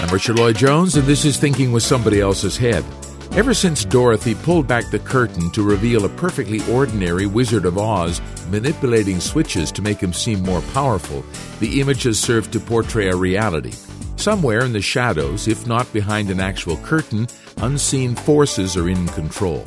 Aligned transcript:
I'm 0.00 0.08
Richard 0.08 0.38
Lloyd 0.38 0.56
Jones, 0.56 0.96
and 0.96 1.06
this 1.06 1.26
is 1.26 1.36
Thinking 1.36 1.72
with 1.72 1.82
Somebody 1.82 2.22
Else's 2.22 2.56
Head. 2.56 2.82
Ever 3.32 3.52
since 3.52 3.84
Dorothy 3.84 4.34
pulled 4.34 4.66
back 4.66 4.90
the 4.90 4.98
curtain 4.98 5.50
to 5.50 5.62
reveal 5.62 6.06
a 6.06 6.08
perfectly 6.08 6.60
ordinary 6.72 7.26
Wizard 7.26 7.66
of 7.66 7.76
Oz 7.76 8.22
manipulating 8.48 9.20
switches 9.20 9.70
to 9.72 9.82
make 9.82 10.00
him 10.00 10.14
seem 10.14 10.40
more 10.40 10.62
powerful, 10.72 11.22
the 11.60 11.82
images 11.82 12.18
served 12.18 12.50
to 12.54 12.60
portray 12.60 13.10
a 13.10 13.14
reality. 13.14 13.72
Somewhere 14.16 14.64
in 14.64 14.72
the 14.72 14.80
shadows, 14.80 15.46
if 15.46 15.66
not 15.66 15.92
behind 15.92 16.30
an 16.30 16.40
actual 16.40 16.78
curtain, 16.78 17.28
unseen 17.58 18.14
forces 18.14 18.78
are 18.78 18.88
in 18.88 19.06
control. 19.08 19.66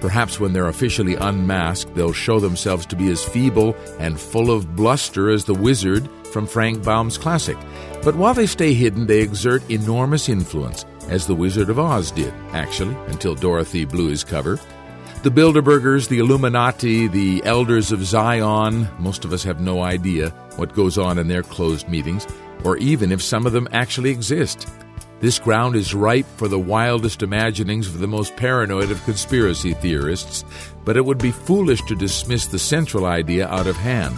Perhaps 0.00 0.40
when 0.40 0.54
they're 0.54 0.68
officially 0.68 1.16
unmasked, 1.16 1.94
they'll 1.94 2.12
show 2.14 2.40
themselves 2.40 2.86
to 2.86 2.96
be 2.96 3.10
as 3.10 3.22
feeble 3.22 3.76
and 3.98 4.18
full 4.18 4.50
of 4.50 4.74
bluster 4.74 5.28
as 5.28 5.44
the 5.44 5.54
wizard 5.54 6.08
from 6.32 6.46
Frank 6.46 6.82
Baum's 6.82 7.18
classic. 7.18 7.56
But 8.06 8.14
while 8.14 8.34
they 8.34 8.46
stay 8.46 8.72
hidden, 8.72 9.08
they 9.08 9.20
exert 9.20 9.68
enormous 9.68 10.28
influence, 10.28 10.84
as 11.08 11.26
the 11.26 11.34
Wizard 11.34 11.70
of 11.70 11.80
Oz 11.80 12.12
did, 12.12 12.32
actually, 12.52 12.94
until 13.08 13.34
Dorothy 13.34 13.84
blew 13.84 14.10
his 14.10 14.22
cover. 14.22 14.60
The 15.24 15.30
Bilderbergers, 15.32 16.06
the 16.06 16.20
Illuminati, 16.20 17.08
the 17.08 17.42
Elders 17.44 17.90
of 17.90 18.04
Zion, 18.04 18.88
most 19.00 19.24
of 19.24 19.32
us 19.32 19.42
have 19.42 19.60
no 19.60 19.82
idea 19.82 20.30
what 20.54 20.72
goes 20.72 20.98
on 20.98 21.18
in 21.18 21.26
their 21.26 21.42
closed 21.42 21.88
meetings, 21.88 22.28
or 22.62 22.76
even 22.76 23.10
if 23.10 23.20
some 23.20 23.44
of 23.44 23.52
them 23.52 23.66
actually 23.72 24.10
exist. 24.10 24.68
This 25.18 25.40
ground 25.40 25.74
is 25.74 25.92
ripe 25.92 26.26
for 26.36 26.46
the 26.46 26.60
wildest 26.60 27.24
imaginings 27.24 27.88
of 27.88 27.98
the 27.98 28.06
most 28.06 28.36
paranoid 28.36 28.92
of 28.92 29.02
conspiracy 29.02 29.74
theorists, 29.74 30.44
but 30.84 30.96
it 30.96 31.04
would 31.04 31.18
be 31.18 31.32
foolish 31.32 31.82
to 31.86 31.96
dismiss 31.96 32.46
the 32.46 32.60
central 32.60 33.04
idea 33.04 33.48
out 33.48 33.66
of 33.66 33.74
hand 33.74 34.16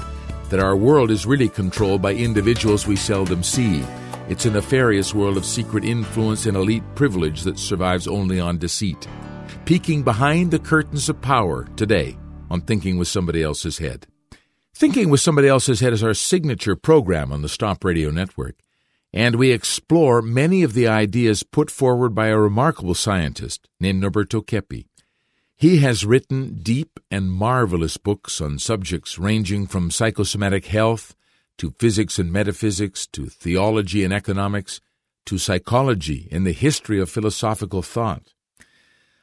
that 0.50 0.60
our 0.60 0.76
world 0.76 1.10
is 1.10 1.26
really 1.26 1.48
controlled 1.48 2.02
by 2.02 2.14
individuals 2.14 2.86
we 2.86 2.96
seldom 2.96 3.42
see. 3.42 3.84
It's 4.28 4.46
a 4.46 4.50
nefarious 4.50 5.14
world 5.14 5.36
of 5.36 5.44
secret 5.44 5.84
influence 5.84 6.46
and 6.46 6.56
elite 6.56 6.84
privilege 6.94 7.42
that 7.42 7.58
survives 7.58 8.06
only 8.06 8.40
on 8.40 8.58
deceit. 8.58 9.06
Peeking 9.64 10.02
behind 10.02 10.50
the 10.50 10.58
curtains 10.58 11.08
of 11.08 11.20
power 11.20 11.66
today 11.76 12.16
on 12.50 12.60
Thinking 12.60 12.98
with 12.98 13.08
Somebody 13.08 13.42
Else's 13.42 13.78
Head. 13.78 14.06
Thinking 14.74 15.10
with 15.10 15.20
Somebody 15.20 15.48
Else's 15.48 15.80
Head 15.80 15.92
is 15.92 16.02
our 16.02 16.14
signature 16.14 16.76
program 16.76 17.32
on 17.32 17.42
the 17.42 17.48
Stop 17.48 17.84
Radio 17.84 18.10
Network 18.10 18.56
and 19.12 19.36
we 19.36 19.50
explore 19.50 20.20
many 20.20 20.62
of 20.62 20.74
the 20.74 20.86
ideas 20.86 21.42
put 21.42 21.70
forward 21.70 22.14
by 22.14 22.26
a 22.28 22.38
remarkable 22.38 22.94
scientist 22.94 23.68
named 23.80 24.02
Norberto 24.02 24.44
Keppe. 24.44 24.87
He 25.60 25.78
has 25.78 26.06
written 26.06 26.60
deep 26.62 27.00
and 27.10 27.32
marvelous 27.32 27.96
books 27.96 28.40
on 28.40 28.60
subjects 28.60 29.18
ranging 29.18 29.66
from 29.66 29.90
psychosomatic 29.90 30.66
health 30.66 31.16
to 31.56 31.74
physics 31.80 32.16
and 32.20 32.32
metaphysics 32.32 33.08
to 33.08 33.26
theology 33.26 34.04
and 34.04 34.14
economics 34.14 34.80
to 35.26 35.36
psychology 35.36 36.28
and 36.30 36.46
the 36.46 36.52
history 36.52 37.00
of 37.00 37.10
philosophical 37.10 37.82
thought. 37.82 38.34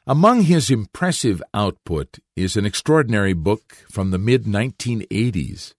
Among 0.06 0.42
his 0.42 0.70
impressive 0.70 1.42
output 1.54 2.18
is 2.36 2.54
an 2.54 2.66
extraordinary 2.66 3.32
book 3.32 3.74
from 3.90 4.10
the 4.10 4.18
mid 4.18 4.44
1980s 4.44 5.72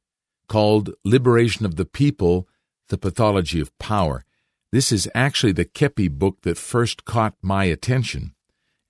called 0.50 0.90
Liberation 1.06 1.68
of 1.68 1.76
the 1.76 1.86
People 1.86 2.48
the 2.90 2.98
Pathology 2.98 3.60
of 3.60 3.78
Power. 3.78 4.26
This 4.72 4.92
is 4.92 5.08
actually 5.14 5.52
the 5.52 5.66
Keppe 5.66 6.10
book 6.10 6.42
that 6.42 6.58
first 6.58 7.06
caught 7.06 7.36
my 7.44 7.66
attention 7.66 8.34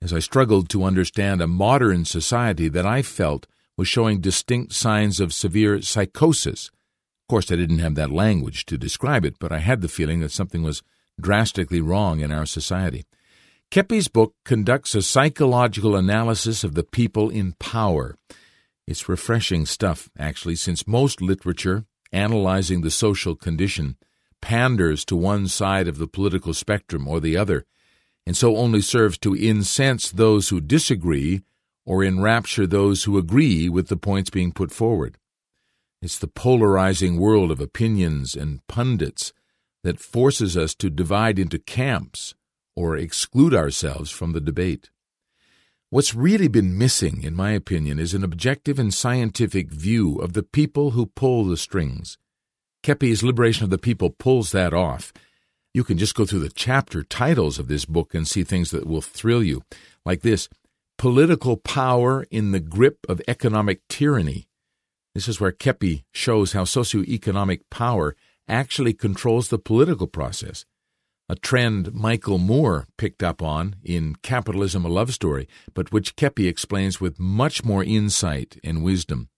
as 0.02 0.14
I 0.14 0.20
struggled 0.20 0.70
to 0.70 0.84
understand 0.84 1.42
a 1.42 1.48
modern 1.48 2.06
society 2.06 2.70
that 2.70 2.86
I 2.86 3.02
felt 3.02 3.48
was 3.78 3.88
showing 3.88 4.22
distinct 4.22 4.74
signs 4.74 5.20
of 5.20 5.34
severe 5.34 5.82
psychosis. 5.82 6.68
Of 6.68 7.30
course, 7.30 7.52
I 7.52 7.56
didn't 7.56 7.80
have 7.80 7.96
that 7.96 8.12
language 8.12 8.66
to 8.68 8.78
describe 8.78 9.26
it, 9.26 9.38
but 9.40 9.52
I 9.52 9.60
had 9.60 9.82
the 9.82 9.88
feeling 9.88 10.20
that 10.22 10.32
something 10.32 10.64
was 10.64 10.82
drastically 11.20 11.82
wrong 11.82 12.20
in 12.20 12.32
our 12.32 12.46
society. 12.46 13.06
Keppe's 13.70 14.08
book 14.08 14.34
conducts 14.46 14.96
a 14.96 15.02
psychological 15.02 15.96
analysis 15.96 16.64
of 16.64 16.74
the 16.74 16.84
people 16.84 17.30
in 17.30 17.54
power. 17.60 18.16
It's 18.86 19.10
refreshing 19.10 19.66
stuff, 19.66 20.10
actually, 20.18 20.56
since 20.56 20.88
most 20.88 21.22
literature 21.22 21.86
analyzing 22.12 22.82
the 22.82 22.92
social 22.92 23.36
condition, 23.36 23.98
panders 24.42 25.04
to 25.06 25.16
one 25.16 25.48
side 25.48 25.88
of 25.88 25.98
the 25.98 26.08
political 26.08 26.54
spectrum 26.54 27.08
or 27.08 27.20
the 27.20 27.36
other, 27.36 27.66
and 28.28 28.36
so 28.36 28.58
only 28.58 28.82
serves 28.82 29.18
to 29.18 29.34
incense 29.34 30.12
those 30.12 30.50
who 30.50 30.60
disagree 30.60 31.44
or 31.86 32.04
enrapture 32.04 32.68
those 32.68 33.06
who 33.06 33.18
agree 33.18 33.70
with 33.70 33.88
the 33.88 33.96
points 33.96 34.30
being 34.30 34.52
put 34.52 34.70
forward. 34.70 35.18
It's 36.02 36.20
the 36.20 36.28
polarizing 36.28 37.18
world 37.22 37.52
of 37.52 37.62
opinions 37.62 38.36
and 38.36 38.60
pundits 38.68 39.32
that 39.86 40.02
forces 40.02 40.58
us 40.58 40.76
to 40.76 40.90
divide 40.90 41.40
into 41.40 41.58
camps 41.58 42.36
or 42.76 42.98
exclude 42.98 43.54
ourselves 43.54 44.12
from 44.12 44.34
the 44.34 44.42
debate. 44.42 44.90
What's 45.90 46.14
really 46.14 46.50
been 46.50 46.78
missing, 46.78 47.24
in 47.24 47.34
my 47.34 47.52
opinion, 47.52 47.98
is 47.98 48.14
an 48.14 48.26
objective 48.26 48.78
and 48.78 48.94
scientific 48.94 49.72
view 49.72 50.18
of 50.18 50.34
the 50.34 50.44
people 50.44 50.92
who 50.92 51.06
pull 51.06 51.46
the 51.46 51.56
strings. 51.56 52.18
Keppe's 52.84 53.24
Liberation 53.24 53.64
of 53.64 53.70
the 53.70 53.78
People 53.78 54.10
pulls 54.10 54.52
that 54.52 54.74
off. 54.74 55.14
You 55.74 55.84
can 55.84 55.98
just 55.98 56.16
go 56.16 56.26
through 56.26 56.40
the 56.40 56.50
chapter 56.50 57.04
titles 57.04 57.60
of 57.60 57.68
this 57.68 57.86
book 57.86 58.14
and 58.14 58.28
see 58.28 58.44
things 58.44 58.72
that 58.72 58.88
will 58.88 59.02
thrill 59.02 59.44
you, 59.44 59.64
like 60.06 60.22
this 60.22 60.50
Political 60.98 61.58
Power 61.58 62.26
in 62.32 62.52
the 62.52 62.60
Grip 62.60 63.00
of 63.08 63.22
Economic 63.28 63.88
Tyranny. 63.88 64.48
This 65.14 65.28
is 65.28 65.40
where 65.40 65.52
Keppe 65.52 66.04
shows 66.12 66.54
how 66.54 66.64
socioeconomic 66.64 67.62
power 67.70 68.16
actually 68.48 68.94
controls 68.94 69.50
the 69.50 69.60
political 69.60 70.08
process 70.08 70.66
a 71.30 71.36
trend 71.36 71.94
Michael 71.94 72.38
Moore 72.38 72.88
picked 72.98 73.22
up 73.22 73.42
on 73.42 73.76
in 73.84 74.16
Capitalism 74.22 74.86
a 74.86 74.90
Love 74.90 75.14
Story, 75.14 75.48
but 75.74 75.92
which 75.92 76.16
Keppe 76.16 76.48
explains 76.48 77.02
with 77.02 77.20
much 77.20 77.66
more 77.66 77.84
insight 77.84 78.58
and 78.64 78.84
wisdom. 78.84 79.30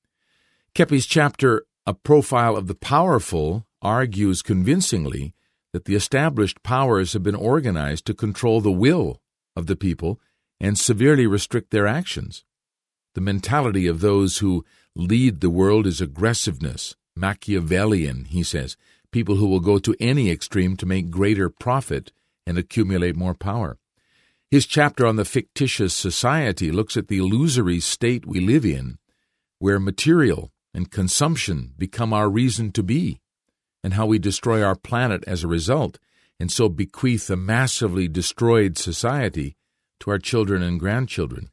Keppe's 0.75 1.07
chapter, 1.07 1.65
A 1.87 1.95
Profile 1.95 2.55
of 2.55 2.67
the 2.67 2.75
Powerful, 2.75 3.65
argues 3.81 4.43
convincingly 4.43 5.33
that 5.73 5.85
the 5.85 5.95
established 5.95 6.63
powers 6.63 7.13
have 7.13 7.23
been 7.23 7.35
organized 7.35 8.05
to 8.05 8.13
control 8.13 8.61
the 8.61 8.71
will 8.71 9.21
of 9.55 9.67
the 9.67 9.75
people 9.75 10.19
and 10.59 10.77
severely 10.77 11.27
restrict 11.27 11.71
their 11.71 11.87
actions. 11.87 12.43
The 13.15 13.21
mentality 13.21 13.87
of 13.87 14.01
those 14.01 14.39
who 14.39 14.65
lead 14.95 15.41
the 15.41 15.49
world 15.49 15.87
is 15.87 16.01
aggressiveness, 16.01 16.95
Machiavellian, 17.15 18.25
he 18.25 18.43
says, 18.43 18.77
people 19.11 19.35
who 19.35 19.47
will 19.47 19.59
go 19.59 19.79
to 19.79 19.95
any 19.99 20.29
extreme 20.29 20.75
to 20.77 20.85
make 20.85 21.09
greater 21.09 21.49
profit 21.49 22.11
and 22.45 22.57
accumulate 22.57 23.15
more 23.15 23.33
power. 23.33 23.77
His 24.51 24.65
chapter 24.65 25.05
on 25.05 25.15
the 25.15 25.25
fictitious 25.25 25.93
society 25.93 26.71
looks 26.71 26.97
at 26.97 27.07
the 27.07 27.19
illusory 27.19 27.79
state 27.79 28.25
we 28.25 28.39
live 28.39 28.65
in, 28.65 28.97
where 29.59 29.79
material 29.79 30.51
and 30.73 30.91
consumption 30.91 31.73
become 31.77 32.13
our 32.13 32.29
reason 32.29 32.71
to 32.71 32.83
be, 32.83 33.19
and 33.83 33.93
how 33.93 34.05
we 34.05 34.19
destroy 34.19 34.63
our 34.63 34.75
planet 34.75 35.23
as 35.27 35.43
a 35.43 35.47
result, 35.47 35.99
and 36.39 36.51
so 36.51 36.69
bequeath 36.69 37.29
a 37.29 37.35
massively 37.35 38.07
destroyed 38.07 38.77
society 38.77 39.55
to 39.99 40.11
our 40.11 40.19
children 40.19 40.61
and 40.61 40.79
grandchildren. 40.79 41.49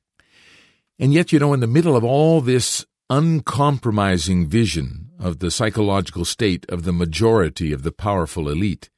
And 0.98 1.12
yet, 1.12 1.32
you 1.32 1.38
know, 1.38 1.52
in 1.52 1.60
the 1.60 1.66
middle 1.66 1.96
of 1.96 2.04
all 2.04 2.40
this 2.40 2.86
uncompromising 3.10 4.48
vision 4.48 5.10
of 5.18 5.38
the 5.38 5.50
psychological 5.50 6.24
state 6.24 6.66
of 6.68 6.84
the 6.84 6.92
majority 6.92 7.72
of 7.72 7.82
the 7.82 7.92
powerful 7.92 8.48
elite, 8.48 8.90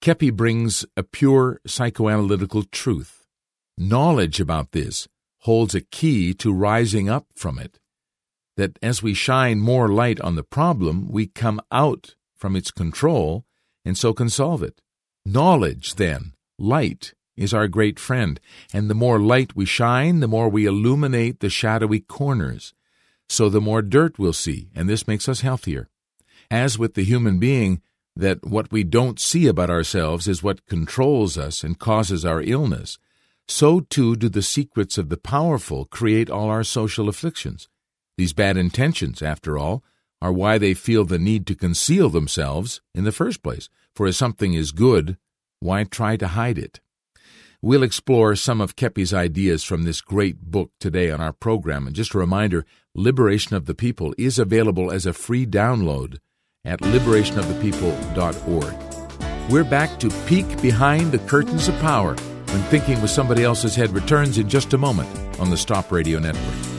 Keppe 0.00 0.30
brings 0.30 0.84
a 0.96 1.02
pure 1.02 1.60
psychoanalytical 1.66 2.70
truth. 2.70 3.26
Knowledge 3.78 4.40
about 4.40 4.72
this 4.72 5.08
holds 5.40 5.74
a 5.74 5.80
key 5.80 6.34
to 6.34 6.52
rising 6.52 7.08
up 7.08 7.26
from 7.34 7.58
it. 7.58 7.78
That 8.56 8.78
as 8.82 9.02
we 9.02 9.14
shine 9.14 9.60
more 9.60 9.88
light 9.88 10.20
on 10.20 10.34
the 10.34 10.42
problem, 10.42 11.08
we 11.08 11.26
come 11.26 11.60
out 11.70 12.14
from 12.36 12.56
its 12.56 12.70
control 12.70 13.44
and 13.84 13.96
so 13.96 14.12
can 14.12 14.28
solve 14.28 14.62
it. 14.62 14.80
Knowledge, 15.24 15.94
then, 15.94 16.32
light, 16.58 17.14
is 17.36 17.52
our 17.52 17.68
great 17.68 17.98
friend, 17.98 18.40
and 18.72 18.88
the 18.88 18.94
more 18.94 19.18
light 19.18 19.54
we 19.54 19.64
shine, 19.64 20.20
the 20.20 20.28
more 20.28 20.48
we 20.48 20.66
illuminate 20.66 21.40
the 21.40 21.50
shadowy 21.50 22.00
corners 22.00 22.72
so 23.28 23.48
the 23.48 23.60
more 23.60 23.82
dirt 23.82 24.18
we'll 24.18 24.32
see, 24.32 24.68
and 24.74 24.88
this 24.88 25.08
makes 25.08 25.28
us 25.28 25.40
healthier. 25.40 25.88
As 26.50 26.78
with 26.78 26.94
the 26.94 27.04
human 27.04 27.38
being, 27.38 27.82
that 28.14 28.44
what 28.44 28.70
we 28.72 28.84
don't 28.84 29.20
see 29.20 29.46
about 29.46 29.68
ourselves 29.68 30.26
is 30.28 30.42
what 30.42 30.66
controls 30.66 31.36
us 31.36 31.62
and 31.62 31.78
causes 31.78 32.24
our 32.24 32.40
illness, 32.40 32.98
so 33.48 33.80
too 33.80 34.16
do 34.16 34.28
the 34.28 34.42
secrets 34.42 34.96
of 34.96 35.08
the 35.08 35.16
powerful 35.16 35.84
create 35.86 36.30
all 36.30 36.48
our 36.48 36.64
social 36.64 37.08
afflictions. 37.08 37.68
These 38.16 38.32
bad 38.32 38.56
intentions, 38.56 39.22
after 39.22 39.58
all, 39.58 39.84
are 40.26 40.32
why 40.32 40.58
they 40.58 40.74
feel 40.74 41.04
the 41.04 41.20
need 41.20 41.46
to 41.46 41.54
conceal 41.54 42.10
themselves 42.10 42.80
in 42.96 43.04
the 43.04 43.12
first 43.12 43.44
place. 43.44 43.68
For 43.94 44.08
if 44.08 44.16
something 44.16 44.54
is 44.54 44.72
good, 44.72 45.18
why 45.60 45.84
try 45.84 46.16
to 46.16 46.26
hide 46.26 46.58
it? 46.58 46.80
We'll 47.62 47.84
explore 47.84 48.34
some 48.34 48.60
of 48.60 48.74
Keppe's 48.74 49.14
ideas 49.14 49.62
from 49.62 49.84
this 49.84 50.00
great 50.00 50.40
book 50.40 50.72
today 50.80 51.12
on 51.12 51.20
our 51.20 51.32
program. 51.32 51.86
And 51.86 51.94
just 51.94 52.12
a 52.12 52.18
reminder 52.18 52.66
Liberation 52.92 53.54
of 53.54 53.66
the 53.66 53.74
People 53.74 54.16
is 54.18 54.40
available 54.40 54.90
as 54.90 55.06
a 55.06 55.12
free 55.12 55.46
download 55.46 56.18
at 56.64 56.80
liberationofthepeople.org. 56.80 59.48
We're 59.48 59.62
back 59.62 60.00
to 60.00 60.10
peek 60.26 60.60
behind 60.60 61.12
the 61.12 61.20
curtains 61.20 61.68
of 61.68 61.78
power 61.78 62.16
when 62.16 62.62
Thinking 62.64 63.00
with 63.00 63.12
Somebody 63.12 63.44
Else's 63.44 63.76
Head 63.76 63.90
returns 63.90 64.38
in 64.38 64.48
just 64.48 64.74
a 64.74 64.78
moment 64.78 65.38
on 65.38 65.50
the 65.50 65.56
Stop 65.56 65.92
Radio 65.92 66.18
Network. 66.18 66.75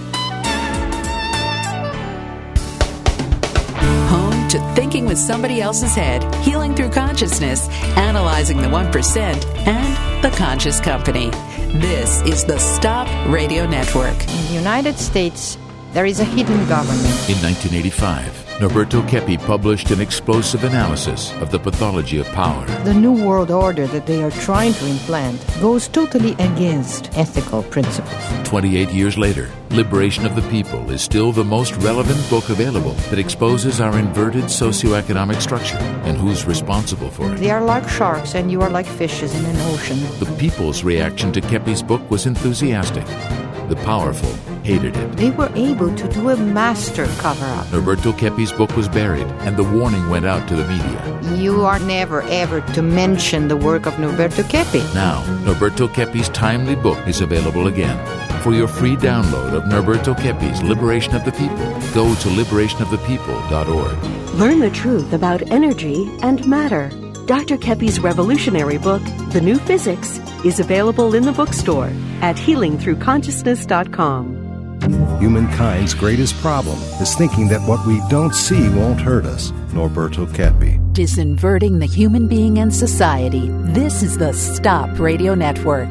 With 5.07 5.17
Somebody 5.17 5.61
Else's 5.61 5.95
Head, 5.95 6.23
Healing 6.43 6.75
Through 6.75 6.89
Consciousness, 6.89 7.69
Analyzing 7.95 8.57
the 8.57 8.67
1%, 8.67 9.67
and 9.67 10.23
The 10.23 10.35
Conscious 10.37 10.81
Company. 10.81 11.29
This 11.79 12.21
is 12.23 12.43
the 12.43 12.59
Stop 12.59 13.07
Radio 13.29 13.65
Network. 13.65 14.19
In 14.21 14.47
the 14.47 14.53
United 14.53 14.99
States, 14.99 15.57
there 15.93 16.05
is 16.05 16.19
a 16.19 16.25
hidden 16.25 16.67
government. 16.67 17.07
In 17.29 17.41
1985, 17.41 18.36
Norberto 18.59 19.07
Keppe 19.07 19.37
published 19.37 19.91
an 19.91 20.01
explosive 20.01 20.63
analysis 20.63 21.31
of 21.33 21.51
the 21.51 21.59
pathology 21.59 22.17
of 22.17 22.25
power. 22.29 22.65
The 22.85 22.93
New 22.93 23.11
World 23.23 23.51
Order 23.51 23.85
that 23.85 24.07
they 24.07 24.23
are 24.23 24.31
trying 24.31 24.73
to 24.73 24.87
implant 24.87 25.45
goes 25.61 25.87
totally 25.87 26.31
against 26.33 27.15
ethical 27.15 27.61
principles. 27.61 28.19
28 28.45 28.89
years 28.89 29.15
later, 29.15 29.51
Liberation 29.69 30.25
of 30.25 30.35
the 30.35 30.41
People 30.49 30.89
is 30.89 31.03
still 31.03 31.31
the 31.31 31.43
most 31.43 31.75
relevant 31.83 32.27
book 32.31 32.49
available 32.49 32.93
that 33.11 33.19
exposes 33.19 33.79
our 33.79 33.95
inverted 33.99 34.45
socioeconomic 34.45 35.39
structure 35.39 35.77
and 36.05 36.17
who's 36.17 36.45
responsible 36.45 37.11
for 37.11 37.31
it. 37.31 37.37
They 37.37 37.51
are 37.51 37.63
like 37.63 37.87
sharks, 37.87 38.33
and 38.33 38.51
you 38.51 38.63
are 38.63 38.71
like 38.71 38.87
fishes 38.87 39.35
in 39.35 39.45
an 39.45 39.57
ocean. 39.71 39.99
The 40.17 40.35
people's 40.39 40.83
reaction 40.83 41.31
to 41.33 41.41
Keppe's 41.41 41.83
book 41.83 42.09
was 42.09 42.25
enthusiastic. 42.25 43.05
The 43.69 43.79
powerful 43.85 44.56
hated 44.67 44.97
it. 44.97 45.07
They 45.15 45.31
were 45.31 45.49
able 45.55 45.95
to 45.95 46.07
do 46.09 46.29
a 46.29 46.35
master 46.35 47.05
cover 47.23 47.45
up. 47.45 47.65
Norberto 47.67 48.11
Keppe's 48.21 48.51
book 48.51 48.75
was 48.75 48.89
buried, 48.89 49.27
and 49.47 49.55
the 49.55 49.63
warning 49.63 50.09
went 50.09 50.25
out 50.25 50.45
to 50.49 50.57
the 50.57 50.67
media. 50.67 50.99
You 51.41 51.63
are 51.63 51.79
never 51.79 52.21
ever 52.23 52.59
to 52.75 52.81
mention 52.81 53.47
the 53.47 53.55
work 53.55 53.85
of 53.85 53.93
Norberto 53.93 54.43
Keppe. 54.53 54.83
Now, 54.93 55.23
Norberto 55.45 55.87
Keppe's 55.87 56.27
timely 56.29 56.75
book 56.75 56.99
is 57.07 57.21
available 57.21 57.67
again. 57.67 57.97
For 58.43 58.53
your 58.53 58.67
free 58.67 58.97
download 58.97 59.53
of 59.53 59.63
Norberto 59.63 60.13
Keppe's 60.15 60.61
Liberation 60.61 61.15
of 61.15 61.23
the 61.23 61.31
People, 61.31 61.71
go 61.93 62.13
to 62.23 62.29
liberationofthepeople.org. 62.39 63.97
Learn 64.35 64.59
the 64.59 64.69
truth 64.69 65.13
about 65.13 65.49
energy 65.49 66.09
and 66.21 66.45
matter. 66.45 66.91
Dr. 67.25 67.57
Keppe's 67.57 67.99
revolutionary 67.99 68.77
book, 68.77 69.01
The 69.31 69.41
New 69.41 69.57
Physics, 69.59 70.19
is 70.45 70.59
available 70.59 71.15
in 71.15 71.23
the 71.23 71.33
bookstore 71.33 71.89
at 72.21 72.35
healingthroughconsciousness.com. 72.35 74.36
Humankind's 75.19 75.95
greatest 75.95 76.35
problem 76.35 76.77
is 77.01 77.15
thinking 77.15 77.47
that 77.47 77.61
what 77.67 77.85
we 77.87 78.01
don't 78.07 78.35
see 78.35 78.69
won't 78.69 79.01
hurt 79.01 79.25
us. 79.25 79.51
Norberto 79.73 80.27
Keppe. 80.27 80.79
Disinverting 80.93 81.79
the 81.79 81.87
human 81.87 82.27
being 82.27 82.59
and 82.59 82.73
society. 82.73 83.49
This 83.73 84.03
is 84.03 84.17
the 84.19 84.31
Stop 84.33 84.99
Radio 84.99 85.33
Network. 85.33 85.89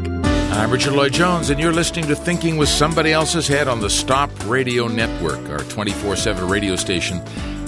I'm 0.56 0.70
Richard 0.70 0.94
Lloyd 0.94 1.12
Jones, 1.12 1.50
and 1.50 1.58
you're 1.58 1.72
listening 1.72 2.06
to 2.06 2.14
Thinking 2.14 2.56
with 2.56 2.68
Somebody 2.68 3.12
Else's 3.12 3.48
Head 3.48 3.68
on 3.68 3.80
the 3.80 3.90
Stop 3.90 4.30
Radio 4.46 4.86
Network, 4.86 5.50
our 5.50 5.64
24 5.70 6.16
7 6.16 6.48
radio 6.48 6.76
station, 6.76 7.20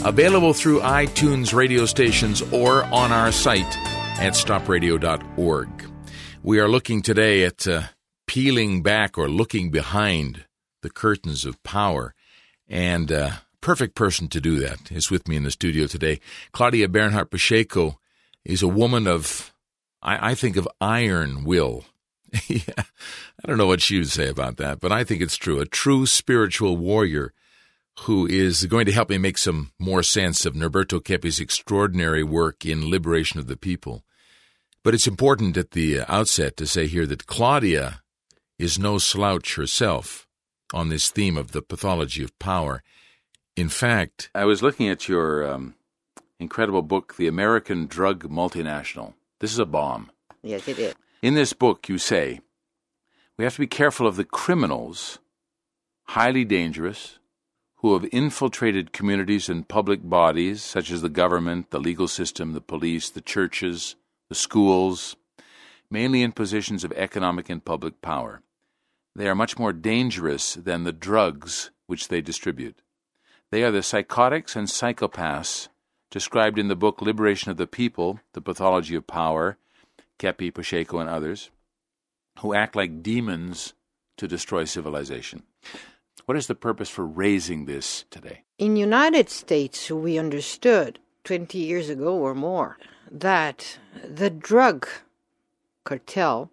available 0.05 0.55
through 0.55 0.81
iTunes 0.81 1.53
radio 1.53 1.87
stations 1.87 2.41
or 2.53 2.85
on 2.85 3.13
our 3.13 3.33
site 3.33 3.77
at 4.19 4.35
stopradio.org. 4.35 5.69
We 6.43 6.61
are 6.61 6.69
looking 6.69 7.03
today 7.03 7.45
at 7.45 7.67
uh, 7.67 7.83
peeling 8.27 8.83
back 8.83 9.19
or 9.19 9.29
looking 9.29 9.71
behind 9.71 10.45
the 10.83 10.91
curtains 10.91 11.45
of 11.45 11.63
power. 11.63 12.15
And 12.69 13.11
uh, 13.11 13.31
perfect 13.61 13.95
person 13.95 14.29
to 14.29 14.41
do 14.41 14.59
that 14.61 14.91
is 14.91 15.11
with 15.11 15.29
me 15.29 15.37
in 15.37 15.43
the 15.43 15.51
studio 15.51 15.87
today. 15.87 16.21
Claudia 16.53 16.89
Bernhardt 16.89 17.31
Pacheco 17.31 17.99
is 18.45 18.63
a 18.63 18.69
woman 18.69 19.07
of, 19.07 19.53
I, 20.03 20.31
I 20.31 20.35
think, 20.35 20.57
of 20.57 20.69
iron 20.81 21.45
will. 21.45 21.85
yeah, 22.49 22.61
I 22.77 23.47
don't 23.47 23.59
know 23.59 23.67
what 23.67 23.81
she 23.81 23.99
would 23.99 24.11
say 24.11 24.29
about 24.29 24.59
that, 24.59 24.81
but 24.81 24.93
I 24.93 25.05
think 25.05 25.23
it's 25.23 25.37
true. 25.37 25.61
A 25.61 25.67
true 25.67 26.07
spiritual 26.07 26.77
warrior 26.77 27.33
who 28.01 28.27
is 28.27 28.67
going 28.67 28.87
to 28.87 28.93
help 28.93 29.11
me 29.11 29.19
make 29.19 29.39
some 29.39 29.73
more 29.79 30.03
sense 30.03 30.47
of 30.47 30.55
Norberto 30.55 31.03
Keppe's 31.03 31.41
extraordinary 31.41 32.23
work 32.23 32.65
in 32.65 32.91
liberation 32.91 33.41
of 33.41 33.49
the 33.49 33.57
people. 33.57 34.05
But 34.85 34.95
it's 34.95 35.09
important 35.09 35.57
at 35.57 35.73
the 35.73 36.03
outset 36.09 36.57
to 36.59 36.67
say 36.67 36.87
here 36.87 37.07
that 37.07 37.27
Claudia 37.27 38.03
is 38.59 38.79
no 38.79 38.99
slouch 38.99 39.57
herself 39.57 40.28
on 40.73 40.89
this 40.89 41.11
theme 41.11 41.37
of 41.37 41.53
the 41.53 41.63
pathology 41.63 42.23
of 42.23 42.39
power. 42.39 42.83
In 43.57 43.69
fact, 43.69 44.31
I 44.35 44.45
was 44.45 44.63
looking 44.63 44.89
at 44.89 45.09
your 45.09 45.49
um, 45.51 45.75
incredible 46.39 46.83
book, 46.83 47.17
The 47.17 47.27
American 47.27 47.87
Drug 47.87 48.29
Multinational. 48.29 49.15
This 49.41 49.53
is 49.53 49.59
a 49.59 49.67
bomb. 49.67 50.11
Yes, 50.43 50.69
it 50.69 50.79
is. 50.79 50.95
In 51.23 51.35
this 51.35 51.53
book, 51.53 51.89
you 51.89 51.99
say, 51.99 52.41
we 53.37 53.45
have 53.45 53.55
to 53.55 53.61
be 53.61 53.67
careful 53.67 54.07
of 54.07 54.17
the 54.17 54.25
criminals, 54.25 55.19
highly 56.05 56.45
dangerous, 56.45 57.19
who 57.77 57.95
have 57.95 58.09
infiltrated 58.13 58.93
communities 58.93 59.49
and 59.49 59.69
public 59.69 60.03
bodies 60.03 60.63
such 60.63 60.91
as 60.91 61.03
the 61.03 61.09
government, 61.09 61.71
the 61.71 61.79
legal 61.79 62.09
system, 62.09 62.53
the 62.53 62.61
police, 62.61 63.09
the 63.11 63.21
churches, 63.21 63.95
the 64.29 64.35
schools, 64.35 65.17
mainly 65.91 66.23
in 66.23 66.33
positions 66.33 66.85
of 66.85 66.93
economic 66.93 67.49
and 67.49 67.65
public 67.65 68.03
power. 68.03 68.43
They 69.19 69.27
are 69.27 69.35
much 69.35 69.59
more 69.59 69.73
dangerous 69.73 70.55
than 70.55 70.85
the 70.85 70.93
drugs 70.93 71.73
which 71.89 72.07
they 72.07 72.21
distribute. 72.21 72.83
They 73.51 73.65
are 73.65 73.73
the 73.73 73.83
psychotics 73.83 74.55
and 74.55 74.69
psychopaths 74.69 75.67
described 76.09 76.57
in 76.57 76.69
the 76.69 76.77
book 76.77 77.03
Liberation 77.03 77.51
of 77.51 77.57
the 77.57 77.67
People, 77.67 78.21
The 78.35 78.41
Pathology 78.41 78.95
of 78.95 79.09
Power, 79.09 79.59
Keppe, 80.21 80.55
Pacheco, 80.55 81.01
and 81.01 81.11
others, 81.11 81.51
who 82.39 82.55
act 82.55 82.77
like 82.77 83.03
demons 83.03 83.75
to 84.19 84.29
destroy 84.29 84.65
civilization. 84.65 85.43
What 86.27 86.39
is 86.39 86.47
the 86.47 86.55
purpose 86.55 86.89
for 86.89 87.05
raising 87.05 87.65
this 87.65 88.05
today? 88.11 88.45
In 88.57 88.77
United 88.77 89.31
States, 89.31 89.91
we 89.91 90.17
understood 90.17 91.01
20 91.25 91.59
years 91.59 91.89
ago 91.89 92.15
or 92.15 92.37
more 92.37 92.79
that 93.11 93.81
the 94.09 94.31
drug 94.31 94.87
cartel 95.83 96.53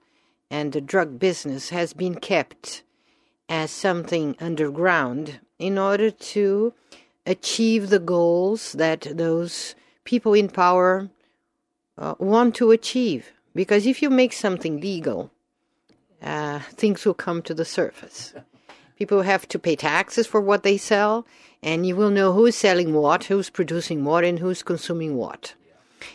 and 0.50 0.72
the 0.72 0.82
drug 0.82 1.20
business 1.20 1.70
has 1.70 1.94
been 1.94 2.16
kept 2.16 2.84
as 3.50 3.72
something 3.72 4.36
underground 4.40 5.40
in 5.60 5.78
order 5.78 6.12
to 6.12 6.74
achieve 7.26 7.90
the 7.90 8.00
goals 8.00 8.74
that 8.74 9.02
those 9.02 9.76
people 10.04 10.34
in 10.34 10.50
power 10.50 11.10
uh, 11.98 12.16
want 12.20 12.56
to 12.56 12.72
achieve. 12.72 13.32
Because 13.54 13.86
if 13.86 14.02
you 14.02 14.10
make 14.10 14.34
something 14.34 14.80
legal, 14.80 15.32
uh, 16.22 16.60
things 16.60 17.06
will 17.06 17.14
come 17.14 17.42
to 17.44 17.54
the 17.54 17.66
surface. 17.66 18.34
People 18.98 19.24
have 19.24 19.48
to 19.50 19.60
pay 19.60 19.76
taxes 19.76 20.26
for 20.26 20.40
what 20.40 20.64
they 20.64 20.78
sell, 20.78 21.26
and 21.62 21.86
you 21.86 21.96
will 21.96 22.10
know 22.10 22.32
who's 22.32 22.56
selling 22.56 22.94
what, 22.94 23.26
who's 23.26 23.50
producing 23.50 24.06
what, 24.06 24.24
and 24.24 24.40
who's 24.40 24.64
consuming 24.64 25.16
what 25.16 25.54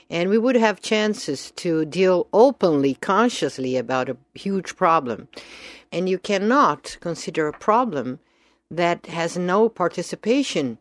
and 0.09 0.29
we 0.29 0.39
would 0.39 0.57
have 0.57 0.81
chances 0.81 1.51
to 1.53 1.85
deal 1.85 2.27
openly, 2.33 2.95
consciously 2.95 3.77
about 3.77 4.09
a 4.09 4.17
huge 4.35 4.77
problem. 4.77 5.29
And 5.93 6.09
you 6.09 6.19
cannot 6.19 6.97
consider 7.01 7.49
a 7.49 7.53
problem 7.53 8.19
that 8.71 9.07
has 9.07 9.37
no 9.37 9.69
participation 9.69 10.79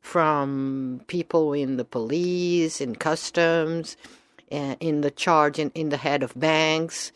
from 0.00 1.02
people 1.06 1.52
in 1.52 1.76
the 1.76 1.84
police, 1.84 2.80
in 2.80 2.94
customs, 2.94 3.96
uh, 4.50 4.76
in 4.80 5.00
the 5.02 5.10
charge, 5.10 5.58
in, 5.58 5.70
in 5.74 5.90
the 5.90 5.96
head 5.96 6.22
of 6.22 6.38
banks, 6.38 7.12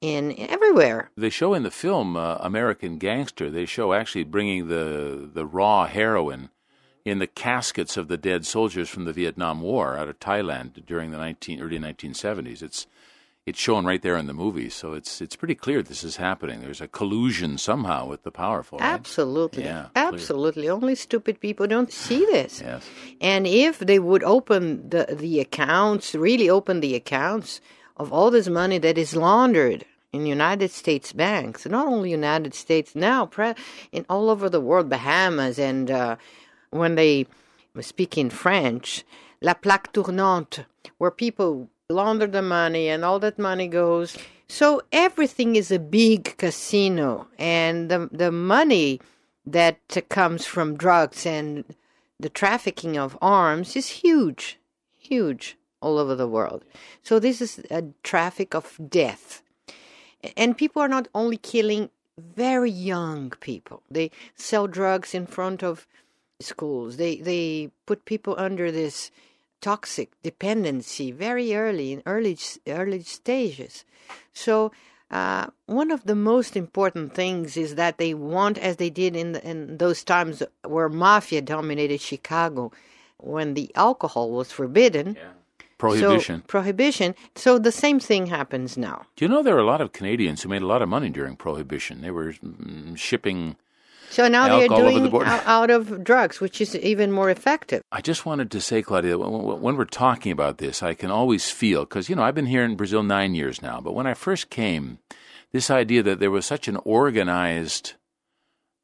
in 0.00 0.34
everywhere. 0.38 1.10
They 1.16 1.30
show 1.30 1.54
in 1.54 1.62
the 1.62 1.70
film 1.70 2.16
uh, 2.16 2.36
American 2.40 2.98
Gangster. 2.98 3.50
They 3.50 3.66
show 3.66 3.92
actually 3.92 4.24
bringing 4.24 4.68
the 4.68 5.28
the 5.32 5.46
raw 5.46 5.86
heroin 5.86 6.50
in 7.06 7.20
the 7.20 7.26
caskets 7.28 7.96
of 7.96 8.08
the 8.08 8.16
dead 8.16 8.44
soldiers 8.44 8.88
from 8.88 9.04
the 9.04 9.12
Vietnam 9.12 9.60
War 9.60 9.96
out 9.96 10.08
of 10.08 10.18
Thailand 10.18 10.84
during 10.84 11.12
the 11.12 11.18
19, 11.18 11.62
early 11.62 11.78
1970s. 11.78 12.62
It's 12.62 12.88
it's 13.46 13.60
shown 13.60 13.84
right 13.84 14.02
there 14.02 14.16
in 14.16 14.26
the 14.26 14.34
movie, 14.34 14.68
so 14.68 14.92
it's 14.94 15.20
it's 15.20 15.36
pretty 15.36 15.54
clear 15.54 15.80
this 15.80 16.02
is 16.02 16.16
happening. 16.16 16.62
There's 16.62 16.80
a 16.80 16.88
collusion 16.88 17.58
somehow 17.58 18.08
with 18.08 18.24
the 18.24 18.32
powerful. 18.32 18.80
Right? 18.80 18.88
Absolutely, 18.88 19.62
yeah, 19.62 19.86
absolutely. 19.94 20.62
Clear. 20.62 20.72
Only 20.72 20.96
stupid 20.96 21.38
people 21.38 21.68
don't 21.68 21.92
see 21.92 22.26
this. 22.26 22.60
yes. 22.64 22.84
And 23.20 23.46
if 23.46 23.78
they 23.78 24.00
would 24.00 24.24
open 24.24 24.90
the 24.90 25.06
the 25.08 25.38
accounts, 25.38 26.12
really 26.16 26.50
open 26.50 26.80
the 26.80 26.96
accounts 26.96 27.60
of 27.96 28.12
all 28.12 28.32
this 28.32 28.48
money 28.48 28.78
that 28.78 28.98
is 28.98 29.14
laundered 29.14 29.84
in 30.12 30.26
United 30.26 30.72
States 30.72 31.12
banks, 31.12 31.66
not 31.66 31.86
only 31.86 32.10
United 32.10 32.52
States 32.52 32.96
now, 32.96 33.30
in 33.92 34.04
all 34.10 34.28
over 34.28 34.48
the 34.50 34.60
world, 34.60 34.88
Bahamas 34.90 35.56
and. 35.60 35.88
Uh, 35.88 36.16
when 36.70 36.94
they 36.94 37.26
speak 37.80 38.16
in 38.16 38.30
French, 38.30 39.04
la 39.40 39.54
plaque 39.54 39.92
tournante, 39.92 40.64
where 40.98 41.10
people 41.10 41.68
launder 41.88 42.26
the 42.26 42.42
money 42.42 42.88
and 42.88 43.04
all 43.04 43.18
that 43.20 43.38
money 43.38 43.68
goes. 43.68 44.16
So 44.48 44.82
everything 44.92 45.56
is 45.56 45.70
a 45.70 45.78
big 45.78 46.36
casino, 46.36 47.28
and 47.38 47.90
the 47.90 48.08
the 48.12 48.30
money 48.30 49.00
that 49.44 49.78
comes 50.08 50.46
from 50.46 50.76
drugs 50.76 51.26
and 51.26 51.64
the 52.18 52.28
trafficking 52.28 52.96
of 52.96 53.18
arms 53.20 53.76
is 53.76 53.88
huge, 53.88 54.58
huge 54.96 55.56
all 55.80 55.98
over 55.98 56.14
the 56.14 56.28
world. 56.28 56.64
So 57.02 57.18
this 57.18 57.40
is 57.40 57.60
a 57.70 57.84
traffic 58.02 58.54
of 58.54 58.78
death. 58.88 59.42
And 60.36 60.56
people 60.56 60.82
are 60.82 60.88
not 60.88 61.08
only 61.14 61.36
killing 61.36 61.90
very 62.18 62.70
young 62.70 63.30
people. 63.40 63.82
They 63.90 64.10
sell 64.34 64.66
drugs 64.66 65.14
in 65.14 65.26
front 65.26 65.62
of 65.62 65.86
schools. 66.40 66.96
They 66.96 67.16
they 67.16 67.70
put 67.86 68.04
people 68.04 68.34
under 68.38 68.70
this 68.70 69.10
toxic 69.60 70.10
dependency 70.22 71.10
very 71.10 71.54
early 71.54 71.92
in 71.92 72.02
early 72.06 72.38
early 72.68 73.02
stages. 73.02 73.84
So 74.32 74.72
uh, 75.10 75.46
one 75.66 75.90
of 75.90 76.04
the 76.04 76.14
most 76.14 76.56
important 76.56 77.14
things 77.14 77.56
is 77.56 77.76
that 77.76 77.98
they 77.98 78.12
want, 78.12 78.58
as 78.58 78.76
they 78.76 78.90
did 78.90 79.14
in 79.14 79.32
the, 79.32 79.48
in 79.48 79.78
those 79.78 80.02
times 80.02 80.42
where 80.64 80.88
mafia 80.88 81.40
dominated 81.42 82.00
Chicago, 82.00 82.72
when 83.18 83.54
the 83.54 83.70
alcohol 83.74 84.30
was 84.30 84.50
forbidden. 84.50 85.14
Yeah. 85.14 85.30
Prohibition. 85.78 86.40
So, 86.40 86.46
prohibition. 86.46 87.14
So 87.34 87.58
the 87.58 87.70
same 87.70 88.00
thing 88.00 88.26
happens 88.26 88.78
now. 88.78 89.04
Do 89.14 89.26
you 89.26 89.28
know 89.28 89.42
there 89.42 89.54
were 89.54 89.60
a 89.60 89.66
lot 89.66 89.82
of 89.82 89.92
Canadians 89.92 90.42
who 90.42 90.48
made 90.48 90.62
a 90.62 90.66
lot 90.66 90.80
of 90.80 90.88
money 90.88 91.10
during 91.10 91.36
Prohibition? 91.36 92.00
They 92.00 92.10
were 92.10 92.32
mm, 92.32 92.96
shipping. 92.96 93.56
So 94.10 94.28
now 94.28 94.58
they're 94.58 94.68
doing 94.68 95.10
the 95.10 95.42
out 95.46 95.70
of 95.70 96.04
drugs, 96.04 96.40
which 96.40 96.60
is 96.60 96.74
even 96.76 97.12
more 97.12 97.30
effective. 97.30 97.82
I 97.92 98.00
just 98.00 98.26
wanted 98.26 98.50
to 98.50 98.60
say, 98.60 98.82
Claudia, 98.82 99.18
when 99.18 99.76
we're 99.76 99.84
talking 99.84 100.32
about 100.32 100.58
this, 100.58 100.82
I 100.82 100.94
can 100.94 101.10
always 101.10 101.50
feel 101.50 101.84
because 101.84 102.08
you 102.08 102.16
know 102.16 102.22
I've 102.22 102.34
been 102.34 102.46
here 102.46 102.64
in 102.64 102.76
Brazil 102.76 103.02
nine 103.02 103.34
years 103.34 103.60
now, 103.62 103.80
but 103.80 103.94
when 103.94 104.06
I 104.06 104.14
first 104.14 104.50
came, 104.50 104.98
this 105.52 105.70
idea 105.70 106.02
that 106.02 106.20
there 106.20 106.30
was 106.30 106.46
such 106.46 106.68
an 106.68 106.76
organized 106.84 107.94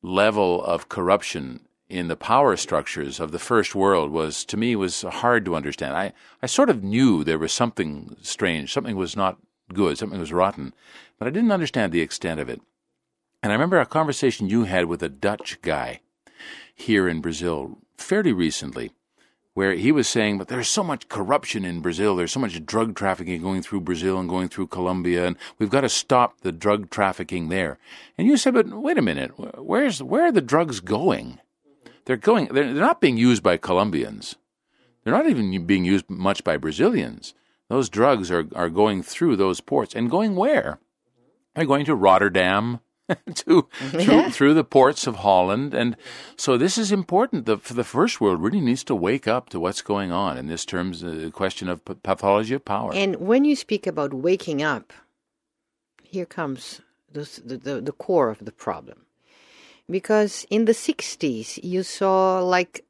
level 0.02 0.62
of 0.64 0.88
corruption 0.88 1.61
in 1.88 2.09
the 2.09 2.17
power 2.17 2.57
structures 2.57 3.21
of 3.21 3.33
the 3.33 3.38
first 3.38 3.75
world 3.75 4.11
was 4.11 4.47
to 4.47 4.57
me 4.57 4.75
was 4.75 5.02
hard 5.02 5.45
to 5.45 5.55
understand. 5.55 5.95
I, 5.95 6.12
I 6.43 6.47
sort 6.47 6.71
of 6.71 6.83
knew 6.83 7.23
there 7.23 7.38
was 7.38 7.52
something 7.52 8.17
strange, 8.23 8.73
something 8.73 8.97
was 8.97 9.14
not 9.14 9.38
good, 9.75 9.99
something 9.99 10.19
was 10.19 10.33
rotten, 10.33 10.73
but 11.19 11.29
I 11.29 11.31
didn't 11.31 11.52
understand 11.52 11.93
the 11.93 12.00
extent 12.00 12.41
of 12.41 12.49
it. 12.49 12.61
And 13.43 13.51
I 13.51 13.55
remember 13.55 13.81
a 13.81 13.87
conversation 13.87 14.49
you 14.49 14.65
had 14.65 14.85
with 14.85 15.03
a 15.03 15.09
Dutch 15.09 15.61
guy 15.63 16.01
here 16.75 17.09
in 17.09 17.21
Brazil 17.21 17.79
fairly 17.97 18.33
recently, 18.33 18.93
where 19.55 19.75
he 19.75 19.91
was 19.91 20.09
saying, 20.09 20.39
but 20.39 20.49
there's 20.49 20.69
so 20.69 20.85
much 20.85 21.09
corruption 21.09 21.65
in 21.65 21.81
Brazil, 21.81 22.15
there's 22.15 22.33
so 22.33 22.41
much 22.41 22.65
drug 22.65 22.95
trafficking 22.95 23.43
going 23.43 23.63
through 23.63 23.81
Brazil 23.81 24.19
and 24.19 24.29
going 24.29 24.49
through 24.49 24.69
Colombia, 24.69 25.27
and 25.27 25.37
we've 25.59 25.71
got 25.71 25.83
to 25.83 25.89
stop 25.89 26.41
the 26.41 26.53
drug 26.53 26.89
trafficking 26.89 27.49
there. 27.49 27.79
And 28.17 28.29
you 28.29 28.37
said, 28.37 28.55
but 28.55 28.69
wait 28.69 28.97
a 28.97 29.03
minute, 29.03 29.33
where's 29.59 30.03
where 30.03 30.27
are 30.27 30.33
the 30.33 30.41
drugs 30.41 30.81
going? 30.81 31.39
They're 32.05 32.17
going. 32.17 32.47
They're, 32.47 32.73
they're 32.73 32.83
not 32.83 33.01
being 33.01 33.17
used 33.17 33.43
by 33.43 33.57
Colombians. 33.57 34.37
They're 35.03 35.13
not 35.13 35.29
even 35.29 35.67
being 35.67 35.85
used 35.85 36.09
much 36.09 36.45
by 36.45 36.57
Brazilians. 36.57 37.35
Those 37.69 37.89
drugs 37.89 38.31
are 38.31 38.47
are 38.55 38.71
going 38.71 39.03
through 39.03 39.37
those 39.37 39.61
ports 39.61 39.95
and 39.95 40.11
going 40.11 40.37
where? 40.37 40.79
They're 41.55 41.67
going 41.67 41.85
to 41.87 41.95
Rotterdam, 41.95 42.81
to 43.35 43.69
through, 43.73 44.31
through, 44.31 44.55
the 44.55 44.65
ports 44.65 45.07
of 45.07 45.17
Holland, 45.17 45.75
and 45.75 45.97
so 46.37 46.57
this 46.57 46.79
is 46.79 46.93
important. 46.93 47.47
The 47.47 47.57
the 47.57 47.85
first 47.85 48.21
world 48.21 48.41
really 48.41 48.61
needs 48.61 48.85
to 48.85 48.95
wake 48.95 49.27
up 49.27 49.49
to 49.51 49.61
what's 49.61 49.83
going 49.83 50.13
on 50.13 50.39
in 50.39 50.47
this 50.47 50.65
terms, 50.65 51.01
the 51.01 51.27
uh, 51.27 51.31
question 51.31 51.69
of 51.69 51.85
p- 51.85 51.95
pathology 51.95 52.55
of 52.55 52.65
power. 52.65 52.93
And 52.95 53.17
when 53.17 53.45
you 53.45 53.57
speak 53.57 53.87
about 53.87 54.15
waking 54.15 54.63
up, 54.63 54.93
here 56.03 56.27
comes 56.27 56.81
the, 57.13 57.29
the, 57.45 57.81
the 57.81 57.93
core 57.93 58.31
of 58.31 58.45
the 58.45 58.53
problem 58.53 59.07
because 59.91 60.47
in 60.51 60.65
the 60.65 60.73
60s 60.73 61.59
you 61.63 61.83
saw 61.83 62.41
like 62.41 62.85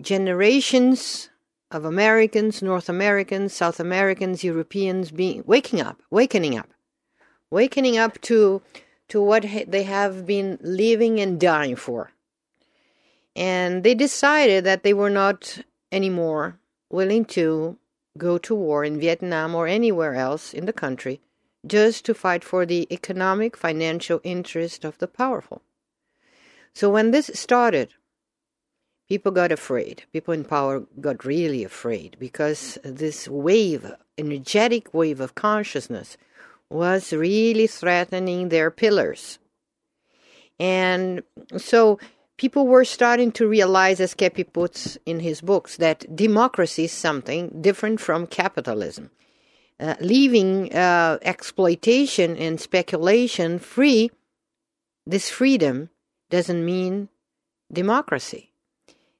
generations 0.00 1.30
of 1.70 1.84
Americans, 1.84 2.62
North 2.62 2.88
Americans, 2.88 3.52
South 3.52 3.80
Americans, 3.80 4.44
Europeans 4.44 5.10
being 5.10 5.42
waking 5.46 5.80
up, 5.80 6.00
wakening 6.10 6.56
up, 6.56 6.68
wakening 7.50 7.96
up 7.96 8.20
to 8.22 8.62
to 9.08 9.22
what 9.22 9.46
they 9.68 9.84
have 9.84 10.26
been 10.26 10.58
living 10.60 11.20
and 11.20 11.40
dying 11.40 11.76
for. 11.76 12.10
And 13.36 13.84
they 13.84 13.94
decided 13.94 14.64
that 14.64 14.82
they 14.82 14.94
were 14.94 15.10
not 15.10 15.58
anymore 15.92 16.58
willing 16.90 17.24
to 17.26 17.78
go 18.18 18.38
to 18.38 18.54
war 18.54 18.82
in 18.84 18.98
Vietnam 18.98 19.54
or 19.54 19.66
anywhere 19.66 20.14
else 20.14 20.54
in 20.54 20.66
the 20.66 20.72
country 20.72 21.20
just 21.66 22.04
to 22.06 22.14
fight 22.14 22.44
for 22.44 22.64
the 22.64 22.86
economic, 22.90 23.56
financial 23.56 24.20
interest 24.24 24.84
of 24.84 24.98
the 24.98 25.08
powerful. 25.08 25.62
So 26.72 26.90
when 26.90 27.10
this 27.10 27.30
started, 27.34 27.94
people 29.08 29.32
got 29.32 29.52
afraid. 29.52 30.04
People 30.12 30.34
in 30.34 30.44
power 30.44 30.84
got 31.00 31.24
really 31.24 31.64
afraid 31.64 32.16
because 32.18 32.78
this 32.84 33.28
wave, 33.28 33.92
energetic 34.16 34.92
wave 34.94 35.20
of 35.20 35.34
consciousness, 35.34 36.16
was 36.70 37.12
really 37.12 37.66
threatening 37.66 38.48
their 38.48 38.70
pillars. 38.70 39.38
And 40.58 41.22
so 41.56 41.98
people 42.36 42.66
were 42.66 42.84
starting 42.84 43.32
to 43.32 43.48
realize, 43.48 44.00
as 44.00 44.14
Keppe 44.14 44.52
puts 44.52 44.98
in 45.06 45.20
his 45.20 45.40
books, 45.40 45.76
that 45.76 46.04
democracy 46.14 46.84
is 46.84 46.92
something 46.92 47.58
different 47.60 48.00
from 48.00 48.26
capitalism. 48.26 49.10
Uh, 49.78 49.94
leaving 50.00 50.74
uh, 50.74 51.18
exploitation 51.20 52.36
and 52.36 52.60
speculation 52.60 53.58
free, 53.58 54.10
this 55.06 55.28
freedom 55.28 55.90
doesn't 56.30 56.64
mean 56.64 57.08
democracy. 57.70 58.52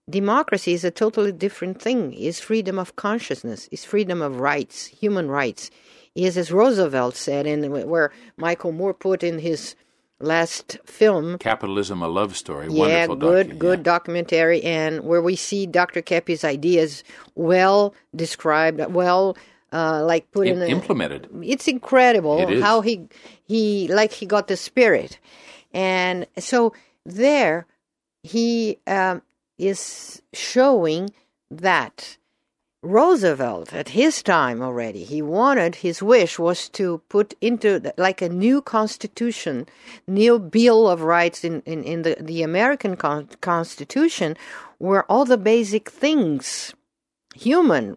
Democracy 0.09 0.73
is 0.73 0.85
a 0.85 0.91
totally 0.91 1.33
different 1.33 1.83
thing. 1.83 2.13
Is 2.15 2.41
freedom 2.41 2.79
of 2.79 2.97
consciousness, 2.97 3.69
is 3.71 3.85
freedom 3.85 4.23
of 4.23 4.41
rights, 4.41 4.87
human 4.87 5.29
rights. 5.29 5.71
Is 6.17 6.39
as 6.39 6.51
Roosevelt 6.51 7.15
said, 7.15 7.47
and 7.47 7.71
where 7.71 8.11
Michael 8.37 8.73
Moore 8.73 8.95
put 8.95 9.23
in 9.23 9.39
his 9.39 9.77
last 10.19 10.79
film, 10.85 11.39
"Capitalism: 11.39 12.03
A 12.03 12.09
Love 12.09 12.37
Story." 12.37 12.69
Yeah, 12.71 13.07
Wonderful 13.07 13.17
good, 13.17 13.49
docu- 13.51 13.59
good 13.59 13.79
yeah. 13.81 13.83
documentary, 13.83 14.63
and 14.63 15.05
where 15.05 15.21
we 15.21 15.37
see 15.37 15.67
Dr. 15.67 16.01
Keppe's 16.01 16.43
ideas 16.43 17.05
well 17.35 17.95
described, 18.15 18.81
well 18.93 19.37
uh, 19.73 20.03
like 20.05 20.31
put 20.31 20.49
in, 20.49 20.63
in 20.63 20.71
implemented. 20.71 21.29
It's 21.43 21.69
incredible 21.69 22.49
It 22.49 22.63
how 22.63 22.81
he 22.81 23.09
he 23.45 23.89
like 23.89 24.13
he 24.13 24.27
got 24.27 24.49
the 24.49 24.57
spirit, 24.57 25.19
and 25.75 26.27
so 26.39 26.73
there 27.05 27.67
he 28.23 28.79
um, 28.87 29.23
is 29.59 30.23
showing 30.33 31.11
that 31.51 32.17
Roosevelt, 32.87 33.75
at 33.75 33.89
his 33.91 34.23
time 34.23 34.63
already, 34.63 35.03
he 35.03 35.21
wanted, 35.21 35.77
his 35.77 36.03
wish 36.03 36.39
was 36.39 36.69
to 36.71 37.03
put 37.09 37.35
into 37.41 37.93
like 37.99 38.23
a 38.23 38.29
new 38.29 38.63
constitution, 38.63 39.67
new 40.07 40.39
Bill 40.39 40.89
of 40.89 41.03
Rights 41.03 41.43
in, 41.45 41.63
in, 41.63 41.83
in 41.83 42.03
the, 42.03 42.17
the 42.21 42.43
American 42.43 42.97
con- 42.97 43.29
Constitution, 43.41 44.37
where 44.79 45.05
all 45.11 45.25
the 45.25 45.37
basic 45.37 45.91
things, 45.91 46.75
human 47.35 47.97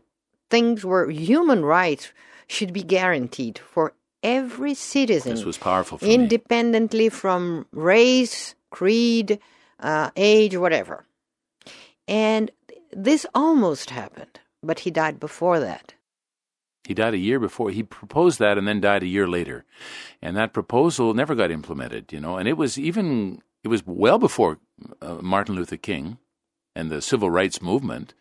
things, 0.50 0.84
where 0.84 1.10
human 1.10 1.64
rights 1.64 2.12
should 2.48 2.74
be 2.74 2.82
guaranteed 2.82 3.60
for 3.60 3.94
every 4.24 4.74
citizen. 4.74 5.36
This 5.36 5.46
was 5.46 5.58
powerful 5.58 6.00
for 6.00 6.06
me. 6.06 6.14
independently 6.14 7.10
from 7.10 7.68
race, 7.72 8.56
creed, 8.72 9.40
uh, 9.80 10.10
age, 10.16 10.58
whatever. 10.58 11.06
And 12.08 12.50
this 12.92 13.26
almost 13.36 13.92
happened, 13.92 14.40
but 14.62 14.80
he 14.80 14.92
died 14.92 15.20
before 15.20 15.60
that. 15.60 15.94
He 16.86 16.94
died 16.94 17.14
a 17.14 17.18
year 17.18 17.40
before. 17.40 17.72
He 17.72 17.84
proposed 17.84 18.40
that 18.40 18.58
and 18.58 18.68
then 18.68 18.82
died 18.82 19.04
a 19.04 19.08
year 19.08 19.28
later. 19.28 19.66
And 20.22 20.36
that 20.38 20.54
proposal 20.54 21.14
never 21.14 21.36
got 21.36 21.52
implemented, 21.52 22.12
you 22.12 22.20
know. 22.20 22.38
And 22.38 22.48
it 22.48 22.58
was 22.58 22.80
even, 22.80 23.42
it 23.64 23.68
was 23.68 23.86
well 23.86 24.18
before 24.18 24.60
uh, 25.02 25.16
Martin 25.22 25.56
Luther 25.56 25.78
King 25.78 26.18
and 26.76 26.90
the 26.90 27.02
civil 27.02 27.30
rights 27.30 27.62
movement 27.62 28.14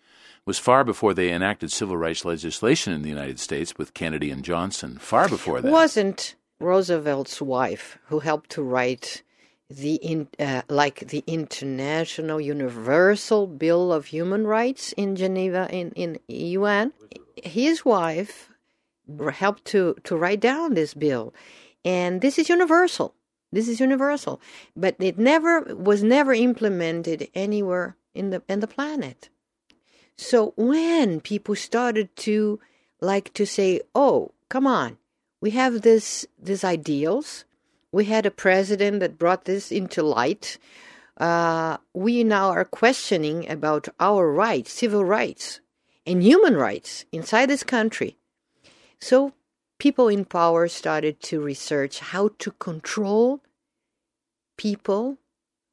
was 0.45 0.59
far 0.59 0.83
before 0.83 1.15
they 1.15 1.33
enacted 1.33 1.71
civil 1.71 1.97
rights 1.97 2.25
legislation 2.25 2.93
in 2.93 3.03
the 3.03 3.09
United 3.09 3.39
States 3.39 3.77
with 3.77 3.95
Kennedy 3.95 4.31
and 4.31 4.43
Johnson, 4.43 4.99
far 4.99 5.29
before 5.29 5.61
that. 5.61 5.71
Wasn't 5.71 6.35
Roosevelt's 6.59 7.41
wife 7.41 7.99
who 8.07 8.21
helped 8.21 8.51
to 8.51 8.63
write 8.63 9.23
the 9.71 9.97
in, 9.97 10.29
uh, 10.39 10.63
like 10.69 11.09
the 11.09 11.23
international 11.27 12.41
universal 12.41 13.47
bill 13.47 13.93
of 13.93 14.07
human 14.07 14.47
rights 14.47 14.93
in 14.93 15.15
geneva 15.15 15.69
in, 15.71 15.91
in 15.93 16.19
un 16.29 16.93
his 17.43 17.85
wife 17.85 18.49
helped 19.33 19.65
to, 19.67 19.97
to 20.05 20.17
write 20.17 20.41
down 20.41 20.75
this 20.75 20.95
bill. 20.95 21.35
And 21.85 22.21
this 22.21 22.39
is 22.39 22.49
universal. 22.49 23.15
This 23.51 23.69
is 23.69 23.81
universal. 23.81 24.41
But 24.77 24.97
it 24.99 25.19
never 25.19 25.61
was 25.75 26.03
never 26.03 26.35
implemented 26.35 27.29
anywhere 27.35 27.97
in 28.15 28.31
the 28.31 28.43
in 28.49 28.61
the 28.61 28.67
planet. 28.67 29.29
So 30.17 30.53
when 30.57 31.21
people 31.21 31.55
started 31.55 32.15
to 32.17 32.61
like 33.01 33.33
to 33.35 33.47
say 33.47 33.81
oh 33.95 34.33
come 34.49 34.67
on. 34.67 34.99
We 35.41 35.51
have 35.53 35.83
this 35.83 36.27
these 36.39 36.65
ideals 36.65 37.45
we 37.93 38.05
had 38.05 38.27
a 38.27 38.31
president 38.31 39.01
that 39.01 39.19
brought 39.19 39.45
this 39.45 39.73
into 39.73 40.03
light. 40.03 40.59
Uh, 41.17 41.79
we 41.95 42.23
now 42.25 42.51
are 42.51 42.65
questioning 42.65 43.49
about 43.51 43.89
our 43.99 44.31
rights, 44.31 44.73
civil 44.73 45.05
rights. 45.05 45.61
and 46.09 46.23
human 46.23 46.57
rights 46.57 47.05
inside 47.13 47.51
this 47.51 47.63
country. 47.63 48.17
So 48.99 49.33
people 49.79 50.09
in 50.09 50.25
power 50.25 50.67
started 50.69 51.21
to 51.29 51.41
research 51.41 52.01
how 52.01 52.31
to 52.39 52.51
control 52.53 53.43
people 54.57 55.19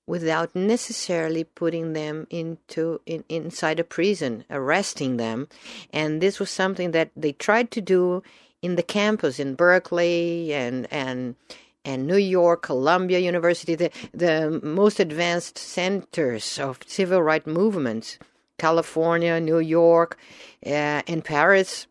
without 0.08 0.56
necessarily 0.56 1.44
putting 1.44 1.94
them 1.94 2.28
into 2.30 3.02
in, 3.06 3.24
inside 3.30 3.80
a 3.80 3.84
prison, 3.84 4.44
arresting 4.50 5.18
them. 5.18 5.48
And 5.92 6.22
this 6.22 6.40
was 6.40 6.52
something 6.52 6.92
that 6.92 7.10
they 7.16 7.32
tried 7.32 7.72
to 7.72 7.82
do 7.82 8.22
in 8.62 8.76
the 8.76 8.84
campus 8.84 9.40
in 9.40 9.56
Berkeley 9.56 10.54
and 10.54 10.88
and 10.92 11.36
and 11.86 12.08
New 12.08 12.18
York, 12.18 12.64
Columbia 12.64 13.20
University, 13.20 13.76
the, 13.76 13.92
the 14.14 14.60
most 14.64 15.00
advanced 15.00 15.58
centers 15.58 16.60
of 16.60 16.80
civil 16.86 17.22
rights 17.22 17.48
movements, 17.48 18.18
California, 18.58 19.40
New 19.40 19.60
York, 19.60 20.18
uh, 20.66 21.02
and 21.08 21.24
Paris. 21.24 21.88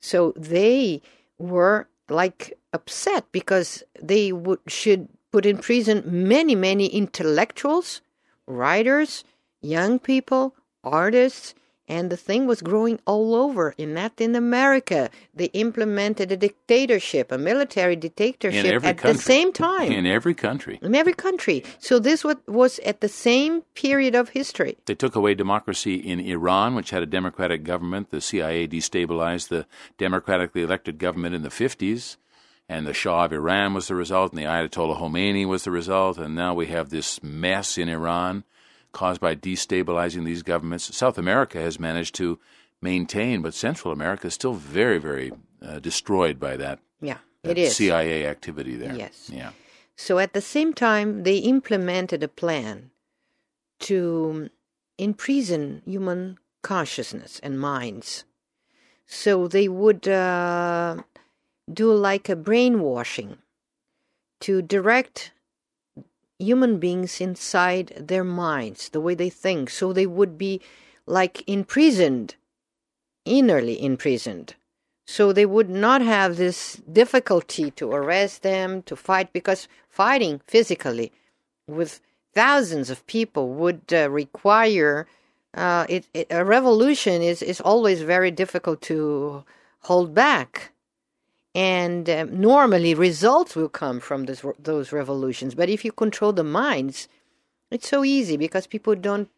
So 0.00 0.32
they 0.36 1.02
were 1.38 1.86
like 2.08 2.58
upset 2.72 3.24
because 3.32 3.82
they 4.00 4.32
would 4.32 4.60
should 4.66 5.08
put 5.30 5.46
in 5.46 5.58
prison 5.58 6.02
many, 6.06 6.54
many 6.54 6.86
intellectuals, 6.86 8.00
writers, 8.46 9.24
young 9.60 9.98
people, 9.98 10.54
artists, 10.82 11.54
and 11.88 12.10
the 12.10 12.16
thing 12.16 12.46
was 12.46 12.62
growing 12.62 12.98
all 13.06 13.34
over 13.34 13.74
in 13.76 13.94
Latin 13.94 14.34
America. 14.34 15.10
They 15.34 15.46
implemented 15.46 16.32
a 16.32 16.36
dictatorship, 16.36 17.30
a 17.30 17.38
military 17.38 17.96
dictatorship 17.96 18.84
at 18.84 18.98
country. 18.98 19.12
the 19.12 19.18
same 19.18 19.52
time. 19.52 19.92
In 19.92 20.06
every 20.06 20.34
country. 20.34 20.78
In 20.82 20.94
every 20.94 21.12
country. 21.12 21.64
So 21.78 21.98
this 21.98 22.24
was 22.24 22.78
at 22.80 23.00
the 23.00 23.08
same 23.08 23.62
period 23.74 24.14
of 24.14 24.30
history. 24.30 24.76
They 24.86 24.94
took 24.94 25.14
away 25.14 25.34
democracy 25.34 25.96
in 25.96 26.20
Iran, 26.20 26.74
which 26.74 26.90
had 26.90 27.02
a 27.02 27.06
democratic 27.06 27.64
government. 27.64 28.10
The 28.10 28.20
CIA 28.20 28.66
destabilized 28.66 29.48
the 29.48 29.66
democratically 29.98 30.62
elected 30.62 30.98
government 30.98 31.34
in 31.34 31.42
the 31.42 31.50
50s 31.50 32.16
and 32.68 32.86
the 32.86 32.94
Shah 32.94 33.26
of 33.26 33.32
Iran 33.32 33.74
was 33.74 33.88
the 33.88 33.94
result, 33.94 34.32
and 34.32 34.40
the 34.40 34.46
Ayatollah 34.46 34.98
Khomeini 34.98 35.46
was 35.46 35.64
the 35.64 35.70
result, 35.70 36.16
and 36.16 36.34
now 36.34 36.54
we 36.54 36.66
have 36.68 36.88
this 36.88 37.22
mess 37.22 37.76
in 37.76 37.90
Iran 37.90 38.44
caused 38.94 39.20
by 39.20 39.34
destabilizing 39.34 40.24
these 40.24 40.42
governments. 40.42 40.96
South 40.96 41.18
America 41.18 41.60
has 41.60 41.78
managed 41.78 42.14
to 42.14 42.38
maintain, 42.80 43.42
but 43.42 43.52
Central 43.52 43.92
America 43.92 44.28
is 44.28 44.34
still 44.34 44.54
very, 44.54 44.98
very 44.98 45.32
uh, 45.60 45.80
destroyed 45.80 46.40
by 46.40 46.56
that. 46.56 46.78
Yeah, 47.00 47.18
it 47.42 47.58
is 47.58 47.76
CIA 47.76 48.26
activity 48.26 48.76
there. 48.76 48.94
Yes. 48.94 49.30
Yeah. 49.30 49.50
So 49.96 50.18
at 50.18 50.32
the 50.32 50.40
same 50.40 50.72
time, 50.72 51.24
they 51.24 51.38
implemented 51.38 52.22
a 52.22 52.28
plan 52.28 52.90
to 53.80 54.48
imprison 54.98 55.82
human 55.84 56.38
consciousness 56.62 57.40
and 57.42 57.60
minds. 57.60 58.24
So 59.06 59.46
they 59.46 59.68
would 59.68 60.08
uh, 60.08 61.02
do 61.72 61.92
like 61.92 62.28
a 62.28 62.36
brainwashing 62.36 63.38
to 64.40 64.62
direct 64.62 65.32
human 66.38 66.78
beings 66.78 67.20
inside 67.20 67.92
their 67.96 68.24
minds, 68.24 68.88
the 68.88 69.00
way 69.00 69.14
they 69.14 69.30
think, 69.30 69.70
so 69.70 69.92
they 69.92 70.06
would 70.06 70.36
be 70.36 70.60
like 71.06 71.46
imprisoned, 71.48 72.34
innerly 73.26 73.80
imprisoned. 73.80 74.54
So 75.06 75.32
they 75.32 75.46
would 75.46 75.68
not 75.68 76.00
have 76.00 76.36
this 76.36 76.80
difficulty 76.90 77.70
to 77.72 77.92
arrest 77.92 78.42
them, 78.42 78.82
to 78.82 78.96
fight, 78.96 79.32
because 79.32 79.68
fighting 79.88 80.40
physically 80.46 81.12
with 81.68 82.00
thousands 82.32 82.90
of 82.90 83.06
people 83.06 83.50
would 83.50 83.82
uh, 83.92 84.10
require 84.10 85.06
uh, 85.54 85.86
it, 85.88 86.06
it, 86.12 86.26
a 86.30 86.44
revolution 86.44 87.22
is, 87.22 87.42
is 87.42 87.60
always 87.60 88.02
very 88.02 88.30
difficult 88.30 88.80
to 88.82 89.44
hold 89.82 90.14
back 90.14 90.72
and 91.54 92.10
um, 92.10 92.40
normally 92.40 92.94
results 92.94 93.54
will 93.54 93.68
come 93.68 94.00
from 94.00 94.24
this, 94.24 94.44
those 94.58 94.92
revolutions. 94.92 95.54
But 95.54 95.68
if 95.68 95.84
you 95.84 95.92
control 95.92 96.32
the 96.32 96.44
minds 96.44 97.08
it's 97.70 97.88
so 97.88 98.04
easy 98.04 98.36
because 98.36 98.66
people 98.66 98.94
don't 98.94 99.28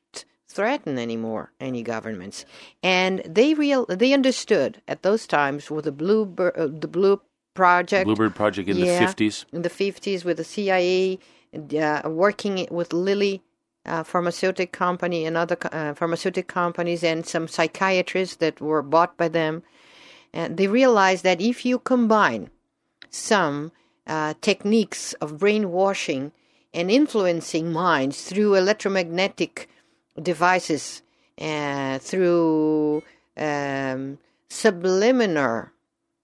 threaten 0.49 0.99
anymore 0.99 1.53
any 1.59 1.83
governments. 1.83 2.45
And 2.83 3.23
they 3.27 3.55
real 3.55 3.87
they 3.87 4.12
understood 4.12 4.83
at 4.87 5.03
those 5.03 5.27
times 5.27 5.71
with 5.71 5.87
the 5.87 5.93
blue 5.93 6.35
uh, 6.38 6.69
the 6.69 6.88
blue 6.88 7.21
project. 7.55 8.05
Bluebird 8.05 8.35
project 8.35 8.69
in 8.69 8.77
yeah, 8.77 9.01
the 9.01 9.07
50s 9.07 9.45
in 9.53 9.62
the 9.62 9.71
50s 9.71 10.25
with 10.25 10.37
the 10.37 10.45
cia 10.45 11.19
uh, 11.55 12.09
working 12.09 12.67
with 12.71 12.93
lilly 12.93 13.43
uh, 13.87 14.03
pharmaceutical 14.03 14.71
company 14.71 15.25
and 15.25 15.37
other 15.37 15.57
uh, 15.73 15.95
pharmaceutical 15.95 16.53
companies 16.53 17.03
and 17.03 17.25
some 17.25 17.49
psychiatrists 17.49 18.37
that 18.37 18.61
were 18.61 18.83
bought 18.83 19.17
by 19.17 19.29
them 19.29 19.62
and 20.37 20.59
they 20.59 20.68
realized 20.68 21.25
that 21.25 21.40
if 21.40 21.64
you 21.64 21.79
combine 21.79 22.51
some 23.09 23.72
uh, 24.07 24.35
techniques 24.42 25.14
of 25.14 25.38
brainwashing 25.38 26.31
and 26.75 26.90
influencing 26.90 27.72
minds 27.72 28.22
through 28.25 28.55
electromagnetic 28.55 29.66
devices, 30.22 31.01
uh, 31.40 31.99
through 32.01 33.03
um, 33.38 34.18
subliminal 34.51 35.70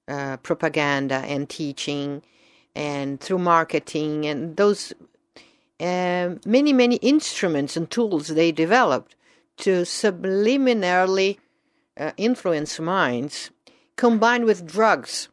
uh, 0.08 0.36
propaganda 0.38 1.24
and 1.26 1.48
teaching, 1.48 2.22
and 2.74 3.18
through 3.18 3.38
marketing, 3.38 4.26
and 4.26 4.58
those 4.58 4.92
uh, 5.80 6.34
many, 6.44 6.74
many 6.74 6.96
instruments 6.96 7.78
and 7.78 7.90
tools 7.90 8.28
they 8.28 8.52
developed 8.52 9.16
to 9.56 9.82
subliminally 9.82 11.38
uh, 11.96 12.12
influence 12.18 12.78
minds 12.78 13.50
combined 13.96 14.44
with 14.44 14.66
drugs, 14.66 15.28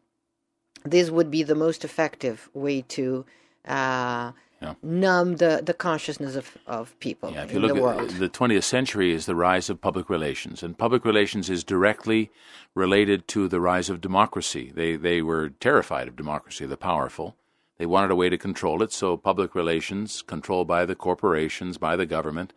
this 0.83 1.09
would 1.09 1.29
be 1.29 1.43
the 1.43 1.55
most 1.55 1.83
effective 1.83 2.49
way 2.53 2.81
to 2.81 3.25
uh, 3.65 4.31
yeah. 4.61 4.73
numb 4.81 5.37
the, 5.37 5.61
the 5.63 5.73
consciousness 5.73 6.35
of, 6.35 6.57
of 6.67 6.99
people 6.99 7.31
yeah, 7.31 7.43
if 7.43 7.53
you 7.53 7.59
look 7.59 7.75
the 7.75 7.81
world. 7.81 8.11
At 8.11 8.19
the 8.19 8.29
20th 8.29 8.63
century 8.63 9.13
is 9.13 9.25
the 9.25 9.35
rise 9.35 9.69
of 9.69 9.81
public 9.81 10.09
relations, 10.09 10.63
and 10.63 10.77
public 10.77 11.05
relations 11.05 11.49
is 11.49 11.63
directly 11.63 12.29
related 12.75 13.27
to 13.29 13.47
the 13.47 13.59
rise 13.59 13.89
of 13.89 14.01
democracy. 14.01 14.71
They, 14.73 14.95
they 14.95 15.21
were 15.21 15.49
terrified 15.49 16.07
of 16.07 16.15
democracy, 16.15 16.65
the 16.65 16.77
powerful. 16.77 17.35
They 17.77 17.85
wanted 17.85 18.11
a 18.11 18.15
way 18.15 18.29
to 18.29 18.37
control 18.37 18.83
it, 18.83 18.91
so 18.91 19.15
public 19.15 19.55
relations, 19.55 20.21
controlled 20.21 20.67
by 20.67 20.85
the 20.85 20.95
corporations, 20.95 21.77
by 21.77 21.95
the 21.95 22.05
government, 22.05 22.53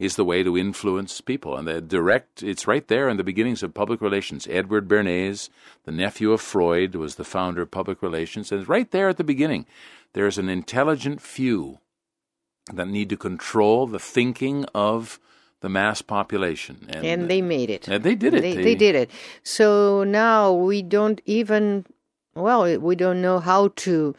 is 0.00 0.16
the 0.16 0.24
way 0.24 0.42
to 0.42 0.56
influence 0.56 1.20
people. 1.20 1.56
And 1.56 1.68
the 1.68 1.80
direct, 1.82 2.42
it's 2.42 2.66
right 2.66 2.88
there 2.88 3.08
in 3.10 3.18
the 3.18 3.22
beginnings 3.22 3.62
of 3.62 3.74
public 3.74 4.00
relations. 4.00 4.48
Edward 4.50 4.88
Bernays, 4.88 5.50
the 5.84 5.92
nephew 5.92 6.32
of 6.32 6.40
Freud, 6.40 6.94
was 6.94 7.14
the 7.14 7.24
founder 7.24 7.60
of 7.60 7.70
public 7.70 8.02
relations. 8.02 8.50
And 8.50 8.66
right 8.66 8.90
there 8.90 9.10
at 9.10 9.18
the 9.18 9.24
beginning, 9.24 9.66
there's 10.14 10.38
an 10.38 10.48
intelligent 10.48 11.20
few 11.20 11.78
that 12.72 12.88
need 12.88 13.10
to 13.10 13.16
control 13.18 13.86
the 13.86 13.98
thinking 13.98 14.64
of 14.74 15.20
the 15.60 15.68
mass 15.68 16.00
population. 16.00 16.86
And, 16.88 17.04
and 17.04 17.30
they 17.30 17.42
made 17.42 17.68
it. 17.68 17.86
And 17.86 18.02
they 18.02 18.14
did 18.14 18.32
it. 18.32 18.40
They, 18.40 18.54
they, 18.54 18.64
they 18.64 18.74
did 18.74 18.94
it. 18.94 19.10
So 19.42 20.02
now 20.04 20.50
we 20.50 20.80
don't 20.80 21.20
even, 21.26 21.84
well, 22.34 22.78
we 22.78 22.96
don't 22.96 23.20
know 23.20 23.38
how 23.38 23.68
to 23.76 24.14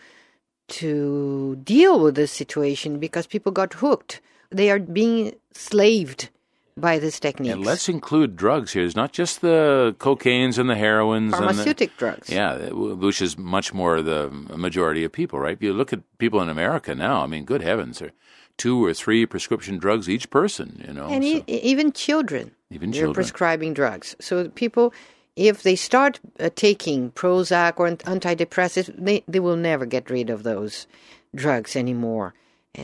to 0.68 1.58
deal 1.64 2.00
with 2.00 2.16
this 2.16 2.32
situation 2.32 2.98
because 2.98 3.28
people 3.28 3.52
got 3.52 3.74
hooked 3.74 4.22
they 4.52 4.70
are 4.70 4.80
being 4.80 5.34
slaved 5.54 6.30
by 6.78 7.00
this 7.00 7.20
technique. 7.20 7.52
And 7.52 7.66
let's 7.66 7.90
include 7.90 8.36
drugs 8.36 8.74
here. 8.74 8.84
It's 8.84 8.96
not 8.96 9.12
just 9.12 9.42
the 9.42 9.96
cocaines 10.00 10.58
and 10.58 10.70
the 10.70 10.76
heroines. 10.76 11.34
Pharmaceutic 11.34 11.92
the, 11.92 11.98
drugs. 11.98 12.30
Yeah, 12.30 12.70
which 12.70 13.22
is 13.22 13.38
much 13.38 13.74
more 13.74 14.02
the 14.02 14.30
majority 14.30 15.04
of 15.04 15.12
people, 15.12 15.40
right? 15.40 15.58
You 15.60 15.74
look 15.74 15.94
at 15.94 16.02
people 16.18 16.42
in 16.42 16.50
America 16.50 16.96
now, 16.96 17.24
I 17.24 17.28
mean, 17.28 17.46
good 17.46 17.62
heavens, 17.62 18.00
there 18.00 18.10
are 18.10 18.14
two 18.58 18.84
or 18.84 18.94
three 18.94 19.26
prescription 19.26 19.78
drugs 19.78 20.10
each 20.10 20.30
person, 20.30 20.84
you 20.88 20.94
know. 20.94 21.08
And 21.08 21.24
so. 21.24 21.44
e- 21.48 21.62
even 21.62 21.92
children. 21.92 22.52
Even 22.70 22.92
they're 22.92 23.14
prescribing 23.14 23.74
drugs. 23.74 24.16
So 24.20 24.48
people, 24.50 24.94
if 25.36 25.64
they 25.64 25.76
start 25.76 26.20
uh, 26.40 26.50
taking 26.56 27.12
Prozac 27.12 27.74
or 27.78 27.90
antidepressants, 27.90 28.94
they, 28.98 29.24
they 29.28 29.40
will 29.40 29.58
never 29.58 29.86
get 29.86 30.10
rid 30.10 30.30
of 30.30 30.44
those 30.44 30.88
drugs 31.36 31.76
anymore 31.76 32.34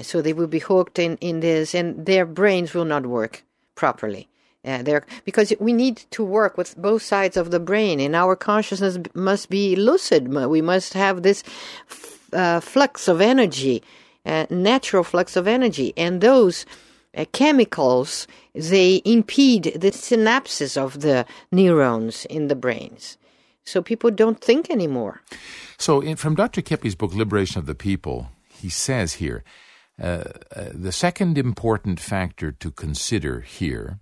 so 0.01 0.21
they 0.21 0.33
will 0.33 0.47
be 0.47 0.59
hooked 0.59 0.99
in, 0.99 1.17
in 1.17 1.39
this, 1.39 1.73
and 1.73 2.05
their 2.05 2.25
brains 2.25 2.73
will 2.73 2.85
not 2.85 3.05
work 3.05 3.43
properly. 3.75 4.27
Uh, 4.65 4.99
because 5.23 5.53
we 5.61 5.71
need 5.71 6.03
to 6.11 6.23
work 6.25 6.57
with 6.57 6.75
both 6.75 7.01
sides 7.01 7.37
of 7.37 7.51
the 7.51 7.59
brain, 7.59 8.01
and 8.01 8.15
our 8.15 8.35
consciousness 8.35 8.97
must 9.13 9.49
be 9.49 9.77
lucid. 9.77 10.27
We 10.27 10.61
must 10.61 10.93
have 10.93 11.23
this 11.23 11.41
uh, 12.33 12.59
flux 12.59 13.07
of 13.07 13.21
energy, 13.21 13.81
uh, 14.25 14.45
natural 14.49 15.05
flux 15.05 15.37
of 15.37 15.47
energy, 15.47 15.93
and 15.95 16.19
those 16.19 16.65
uh, 17.15 17.23
chemicals 17.31 18.27
they 18.53 19.01
impede 19.05 19.71
the 19.75 19.91
synapses 19.91 20.75
of 20.75 20.99
the 20.99 21.25
neurons 21.51 22.25
in 22.25 22.49
the 22.49 22.55
brains. 22.55 23.17
So 23.63 23.81
people 23.81 24.11
don't 24.11 24.41
think 24.41 24.69
anymore. 24.69 25.21
So, 25.77 26.01
in, 26.01 26.15
from 26.15 26.35
Dr. 26.35 26.61
Keppe's 26.61 26.95
book, 26.95 27.13
Liberation 27.13 27.59
of 27.59 27.67
the 27.67 27.75
People, 27.75 28.31
he 28.49 28.69
says 28.69 29.13
here 29.13 29.43
uh, 30.01 30.23
the 30.73 30.91
second 30.91 31.37
important 31.37 31.99
factor 31.99 32.51
to 32.51 32.71
consider 32.71 33.41
here 33.41 33.99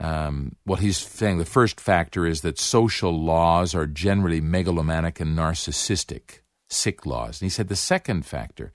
um, 0.00 0.56
what 0.64 0.78
he's 0.78 0.96
saying, 0.96 1.38
the 1.38 1.44
first 1.44 1.80
factor 1.80 2.26
is 2.26 2.42
that 2.42 2.58
social 2.58 3.12
laws 3.12 3.74
are 3.74 3.86
generally 3.86 4.40
megalomaniac 4.40 5.20
and 5.20 5.36
narcissistic, 5.36 6.40
sick 6.68 7.04
laws. 7.04 7.40
And 7.40 7.46
he 7.46 7.50
said 7.50 7.68
the 7.68 7.76
second 7.76 8.24
factor 8.24 8.72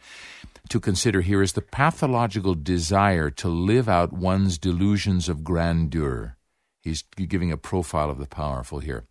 to 0.69 0.79
consider 0.79 1.21
here 1.21 1.41
is 1.41 1.53
the 1.53 1.61
pathological 1.61 2.55
desire 2.55 3.29
to 3.31 3.47
live 3.47 3.87
out 3.87 4.11
one's 4.11 4.57
delusions 4.57 5.29
of 5.29 5.43
grandeur. 5.43 6.35
He's 6.81 7.03
giving 7.03 7.51
a 7.51 7.57
profile 7.57 8.09
of 8.09 8.17
the 8.17 8.27
powerful 8.27 8.79
here. 8.79 9.05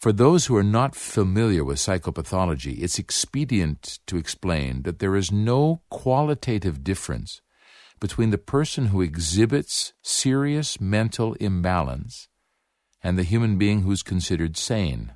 For 0.00 0.12
those 0.14 0.46
who 0.46 0.56
are 0.56 0.62
not 0.62 0.96
familiar 0.96 1.62
with 1.62 1.76
psychopathology, 1.76 2.82
it's 2.82 2.98
expedient 2.98 3.98
to 4.06 4.16
explain 4.16 4.80
that 4.84 4.98
there 4.98 5.14
is 5.14 5.30
no 5.30 5.82
qualitative 5.90 6.82
difference 6.82 7.42
between 8.00 8.30
the 8.30 8.38
person 8.38 8.86
who 8.86 9.02
exhibits 9.02 9.92
serious 10.00 10.80
mental 10.80 11.34
imbalance 11.34 12.28
and 13.02 13.18
the 13.18 13.24
human 13.24 13.58
being 13.58 13.82
who's 13.82 14.02
considered 14.02 14.56
sane. 14.56 15.12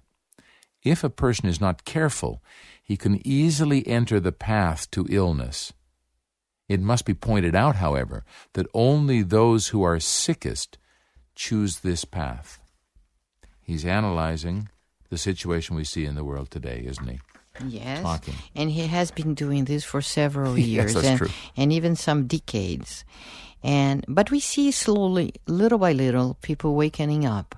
If 0.83 1.03
a 1.03 1.09
person 1.09 1.49
is 1.49 1.63
not 1.63 1.87
careful, 1.87 2.43
he 2.83 2.99
can 2.99 3.27
easily 3.27 3.89
enter 3.89 4.21
the 4.21 4.33
path 4.33 4.91
to 4.91 5.07
illness. 5.09 5.73
It 6.69 6.81
must 6.81 7.07
be 7.07 7.15
pointed 7.15 7.55
out, 7.55 7.77
however, 7.77 8.23
that 8.53 8.67
only 8.75 9.23
those 9.23 9.69
who 9.69 9.83
are 9.83 9.99
sickest 9.99 10.77
choose 11.35 11.79
this 11.79 12.05
path. 12.05 12.61
He's 13.63 13.87
analyzing 13.87 14.69
the 15.15 15.19
situation 15.19 15.77
we 15.77 15.85
see 15.85 16.05
in 16.05 16.17
the 16.17 16.25
world 16.25 16.51
today, 16.51 16.83
isn't 16.85 17.09
he? 17.09 17.19
Yes. 17.65 18.03
Talking. 18.03 18.35
And 18.59 18.69
he 18.69 18.89
has 18.89 19.13
been 19.13 19.35
doing 19.35 19.65
this 19.65 19.85
for 19.85 20.03
several 20.03 20.59
Yes, 20.59 20.67
years 20.67 20.95
that's 20.95 21.23
and, 21.23 21.31
and 21.57 21.73
even 21.73 21.95
some 21.95 22.27
decades. 22.27 23.05
And 23.63 24.05
but 24.09 24.31
we 24.35 24.41
see 24.41 24.73
slowly, 24.73 25.35
little 25.47 25.79
by 25.79 25.93
little, 25.93 26.37
people 26.43 26.75
wakening 26.75 27.25
up 27.25 27.55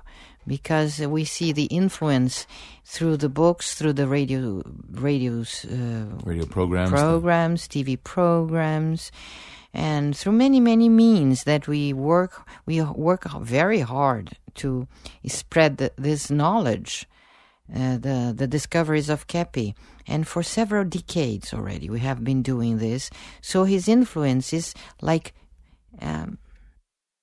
because 0.47 1.01
we 1.01 1.25
see 1.25 1.51
the 1.53 1.65
influence 1.65 2.47
through 2.85 3.17
the 3.17 3.29
books, 3.29 3.75
through 3.75 3.95
the 3.95 4.07
radio, 4.07 4.63
radios, 4.93 5.65
uh, 5.65 6.05
Radio 6.25 6.47
programs. 6.47 6.91
programs, 6.91 7.67
TV 7.67 7.97
programs, 7.97 9.11
and 9.73 10.17
through 10.17 10.33
many, 10.33 10.61
many 10.61 10.89
means 10.89 11.45
that 11.45 11.67
we 11.67 11.93
work, 11.93 12.47
we 12.67 12.81
work 12.83 13.25
very 13.41 13.81
hard 13.81 14.31
to 14.57 14.87
spread 15.27 15.79
the, 15.79 15.93
this 15.97 16.31
knowledge, 16.31 17.07
uh, 17.75 17.99
the 17.99 18.33
the 18.37 18.47
discoveries 18.47 19.09
of 19.09 19.27
Keppe, 19.27 19.75
and 20.07 20.27
for 20.27 20.43
several 20.43 20.85
decades 20.85 21.53
already 21.53 21.91
we 21.91 22.01
have 22.01 22.23
been 22.23 22.43
doing 22.43 22.79
this. 22.79 23.11
So 23.41 23.65
his 23.65 23.89
influence 23.89 24.53
is 24.53 24.75
like 25.03 25.35
um, 26.01 26.39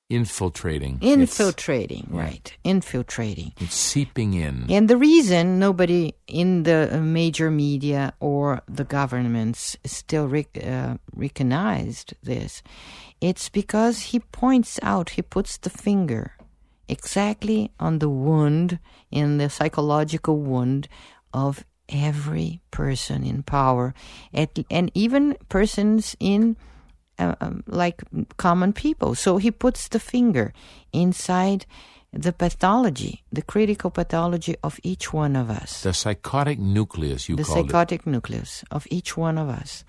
infiltrating. 0.10 0.96
It's- 0.98 1.14
infiltrating, 1.20 2.08
right? 2.10 2.56
Infiltrating. 2.64 3.54
It's, 3.60 3.76
seeping 3.76 4.34
in. 4.34 4.66
And 4.70 4.90
the 4.90 4.98
reason 4.98 5.60
nobody 5.60 6.14
in 6.28 6.64
the 6.64 7.00
major 7.02 7.50
media 7.50 8.14
or 8.20 8.62
the 8.68 8.84
governments 8.84 9.78
still 9.86 10.28
rec- 10.28 10.66
uh, 10.66 10.98
recognized 11.16 12.14
this, 12.22 12.62
it's 13.22 13.50
because 13.50 14.12
he 14.12 14.20
points 14.20 14.80
out, 14.84 15.12
he 15.12 15.22
puts 15.22 15.58
the 15.58 15.70
finger 15.70 16.34
exactly 16.88 17.72
on 17.80 18.00
the 18.00 18.10
wound, 18.10 18.80
in 19.12 19.38
the 19.38 19.50
psychological 19.50 20.39
wound 20.39 20.88
of 21.34 21.63
every 21.89 22.62
person 22.72 23.24
in 23.24 23.43
power, 23.43 23.93
at, 24.34 24.58
and 24.72 24.91
even 24.93 25.36
persons 25.50 26.15
in 26.19 26.56
uh, 27.19 27.36
um, 27.41 27.63
like 27.67 28.02
common 28.38 28.74
people. 28.74 29.15
So 29.15 29.38
he 29.38 29.52
puts 29.52 29.88
the 29.88 30.00
finger 30.00 30.54
inside 30.91 31.65
the 32.12 32.32
pathology, 32.32 33.24
the 33.32 33.41
critical 33.41 33.89
pathology 33.89 34.56
of 34.63 34.80
each 34.84 35.13
one 35.13 35.36
of 35.36 35.50
us 35.50 35.82
the 35.82 35.93
psychotic 35.93 36.60
nucleus, 36.60 37.28
you 37.28 37.36
the 37.36 37.43
called 37.43 37.67
psychotic 37.67 38.06
nucleus 38.06 38.63
of 38.72 38.88
each 38.89 39.17
one 39.17 39.38
of 39.38 39.50
us. 39.50 39.84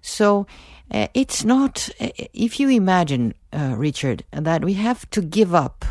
So 0.00 0.46
uh, 0.90 1.08
it's 1.14 1.44
not, 1.44 1.88
uh, 2.00 2.08
if 2.32 2.58
you 2.58 2.68
imagine, 2.68 3.34
uh, 3.52 3.74
Richard, 3.76 4.24
that 4.32 4.64
we 4.64 4.74
have 4.74 5.08
to 5.10 5.22
give 5.22 5.54
up, 5.54 5.84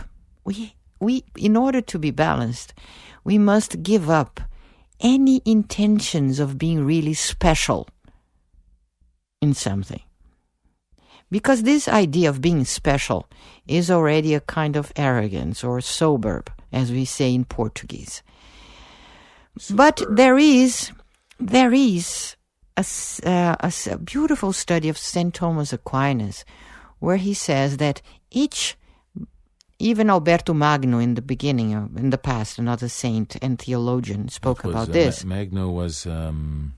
we, 0.43 0.75
we, 0.99 1.23
in 1.37 1.55
order 1.55 1.81
to 1.81 1.99
be 1.99 2.11
balanced, 2.11 2.73
we 3.23 3.37
must 3.37 3.83
give 3.83 4.09
up 4.09 4.39
any 4.99 5.41
intentions 5.45 6.39
of 6.39 6.57
being 6.57 6.85
really 6.85 7.13
special 7.13 7.87
in 9.41 9.53
something. 9.53 10.01
Because 11.29 11.63
this 11.63 11.87
idea 11.87 12.29
of 12.29 12.41
being 12.41 12.65
special 12.65 13.27
is 13.67 13.89
already 13.89 14.33
a 14.33 14.41
kind 14.41 14.75
of 14.75 14.91
arrogance 14.95 15.63
or 15.63 15.79
suburb, 15.79 16.51
as 16.71 16.91
we 16.91 17.05
say 17.05 17.33
in 17.33 17.45
Portuguese. 17.45 18.21
But 19.69 20.03
there 20.09 20.37
is, 20.37 20.91
there 21.39 21.73
is 21.73 22.35
a, 22.77 22.85
uh, 23.25 23.55
a 23.59 23.73
a 23.91 23.97
beautiful 23.97 24.53
study 24.53 24.89
of 24.89 24.97
St. 24.97 25.33
Thomas 25.33 25.73
Aquinas 25.73 26.45
where 26.99 27.17
he 27.17 27.33
says 27.33 27.77
that 27.77 28.01
each, 28.29 28.77
even 29.81 30.09
Alberto 30.09 30.53
Magno 30.53 30.99
in 30.99 31.15
the 31.15 31.21
beginning, 31.21 31.73
of, 31.73 31.97
in 31.97 32.09
the 32.11 32.17
past, 32.17 32.59
another 32.59 32.87
saint 32.87 33.35
and 33.41 33.59
theologian, 33.59 34.29
spoke 34.29 34.63
Was, 34.63 34.73
about 34.73 34.89
uh, 34.89 34.93
this. 34.93 35.25
Ma- 35.25 35.35
Magno 35.35 35.69
was 35.69 36.05
um, 36.05 36.75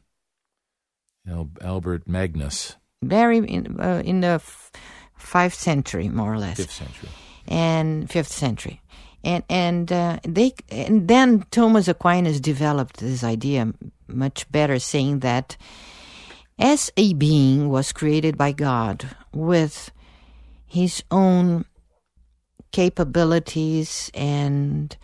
Al- 1.27 1.51
Albert 1.61 2.07
Magnus, 2.07 2.75
very 3.03 3.37
in, 3.39 3.79
uh, 3.79 4.01
in 4.05 4.21
the 4.21 4.39
f- 4.39 4.71
fifth 5.17 5.55
century, 5.55 6.09
more 6.09 6.33
or 6.33 6.39
less. 6.39 6.57
fifth 6.57 6.71
century. 6.71 7.09
and 7.47 8.09
fifth 8.09 8.31
century, 8.31 8.81
and 9.23 9.43
and 9.49 9.91
uh, 9.91 10.19
they 10.27 10.53
and 10.69 11.07
then 11.07 11.45
Thomas 11.51 11.87
Aquinas 11.87 12.39
developed 12.39 12.97
this 12.97 13.23
idea 13.23 13.73
much 14.07 14.49
better, 14.51 14.79
saying 14.79 15.19
that 15.19 15.57
as 16.59 16.91
a 16.97 17.13
being 17.13 17.69
was 17.69 17.91
created 17.91 18.37
by 18.37 18.51
God 18.53 19.07
with 19.33 19.91
his 20.65 21.03
own 21.11 21.65
capabilities 22.73 24.11
and 24.13 24.97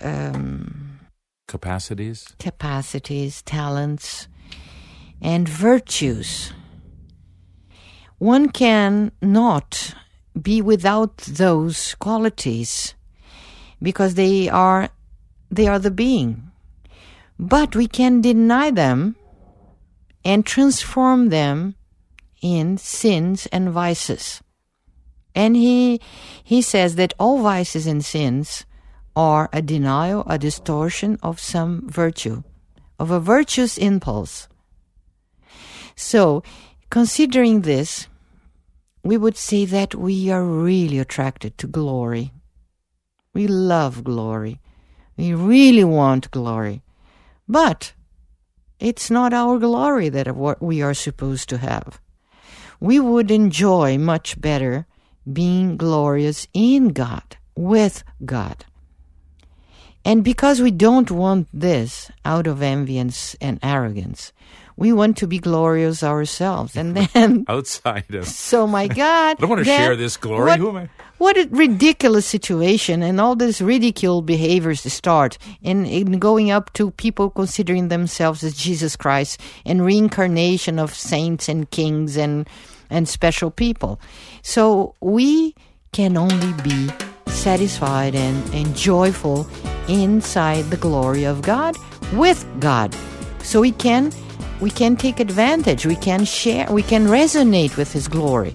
um, 0.00 1.00
Capacities. 1.46 2.34
capacities, 2.38 3.42
talents, 3.42 4.28
and 5.20 5.46
virtues. 5.46 6.52
One 8.18 8.48
can 8.48 9.12
not 9.20 9.94
be 10.40 10.62
without 10.62 11.18
those 11.18 11.94
qualities 11.96 12.94
because 13.82 14.14
they 14.14 14.48
are 14.48 14.88
they 15.50 15.66
are 15.68 15.78
the 15.78 15.90
being. 15.90 16.50
But 17.38 17.76
we 17.76 17.86
can 17.86 18.20
deny 18.20 18.70
them 18.70 19.16
and 20.24 20.46
transform 20.46 21.28
them 21.28 21.74
in 22.40 22.78
sins 22.78 23.46
and 23.52 23.70
vices. 23.70 24.43
And 25.34 25.56
he 25.56 26.00
he 26.42 26.62
says 26.62 26.94
that 26.96 27.14
all 27.18 27.42
vices 27.42 27.86
and 27.86 28.04
sins 28.04 28.64
are 29.16 29.48
a 29.52 29.62
denial, 29.62 30.24
a 30.26 30.38
distortion 30.38 31.18
of 31.22 31.40
some 31.40 31.88
virtue, 31.88 32.42
of 32.98 33.10
a 33.10 33.20
virtuous 33.20 33.78
impulse. 33.78 34.48
So, 35.96 36.42
considering 36.90 37.62
this, 37.62 38.08
we 39.02 39.16
would 39.16 39.36
say 39.36 39.64
that 39.66 39.94
we 39.94 40.30
are 40.30 40.44
really 40.44 40.98
attracted 40.98 41.58
to 41.58 41.66
glory. 41.66 42.32
We 43.32 43.46
love 43.46 44.02
glory. 44.02 44.60
We 45.16 45.34
really 45.34 45.84
want 45.84 46.30
glory. 46.30 46.82
But 47.48 47.92
it's 48.80 49.10
not 49.10 49.32
our 49.32 49.58
glory 49.58 50.08
that 50.08 50.34
what 50.34 50.62
we 50.62 50.82
are 50.82 50.94
supposed 50.94 51.48
to 51.50 51.58
have. 51.58 52.00
We 52.80 52.98
would 52.98 53.30
enjoy 53.30 53.98
much 53.98 54.40
better 54.40 54.86
being 55.30 55.76
glorious 55.76 56.46
in 56.52 56.88
God, 56.88 57.36
with 57.56 58.04
God. 58.24 58.64
And 60.04 60.22
because 60.22 60.60
we 60.60 60.70
don't 60.70 61.10
want 61.10 61.48
this 61.52 62.10
out 62.24 62.46
of 62.46 62.60
envy 62.60 62.98
and, 62.98 63.36
and 63.40 63.58
arrogance, 63.62 64.32
we 64.76 64.92
want 64.92 65.16
to 65.18 65.26
be 65.26 65.38
glorious 65.38 66.02
ourselves. 66.02 66.76
And 66.76 66.96
then, 67.14 67.44
Outside 67.48 68.12
of. 68.14 68.26
so 68.28 68.66
my 68.66 68.86
God. 68.88 69.36
I 69.38 69.40
don't 69.40 69.50
want 69.50 69.60
to 69.60 69.64
share 69.64 69.96
this 69.96 70.16
glory. 70.16 70.44
What, 70.44 70.58
Who 70.58 70.68
am 70.70 70.76
I? 70.76 70.88
what 71.18 71.36
a 71.38 71.48
ridiculous 71.50 72.26
situation, 72.26 73.02
and 73.02 73.20
all 73.20 73.36
these 73.36 73.62
ridicule 73.62 74.20
behaviors 74.20 74.80
start 74.92 75.38
in, 75.62 75.86
in 75.86 76.18
going 76.18 76.50
up 76.50 76.72
to 76.74 76.90
people 76.92 77.30
considering 77.30 77.88
themselves 77.88 78.42
as 78.42 78.54
Jesus 78.54 78.96
Christ 78.96 79.40
and 79.64 79.84
reincarnation 79.84 80.78
of 80.78 80.94
saints 80.94 81.48
and 81.48 81.70
kings 81.70 82.16
and 82.16 82.48
and 82.90 83.08
special 83.08 83.50
people. 83.50 84.00
So 84.42 84.94
we 85.00 85.54
can 85.92 86.16
only 86.16 86.52
be 86.62 86.90
satisfied 87.26 88.14
and, 88.14 88.54
and 88.54 88.74
joyful 88.76 89.46
inside 89.88 90.64
the 90.70 90.76
glory 90.76 91.24
of 91.24 91.42
God 91.42 91.76
with 92.12 92.44
God. 92.60 92.94
So 93.42 93.60
we 93.60 93.72
can 93.72 94.12
we 94.60 94.70
can 94.70 94.96
take 94.96 95.20
advantage, 95.20 95.84
we 95.84 95.96
can 95.96 96.24
share, 96.24 96.66
we 96.70 96.82
can 96.82 97.06
resonate 97.06 97.76
with 97.76 97.92
his 97.92 98.08
glory 98.08 98.54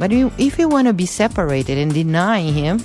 But 0.00 0.12
if 0.14 0.56
we 0.56 0.64
want 0.64 0.88
to 0.88 0.94
be 0.94 1.04
separated 1.04 1.76
and 1.76 1.92
denying 1.92 2.54
Him 2.54 2.80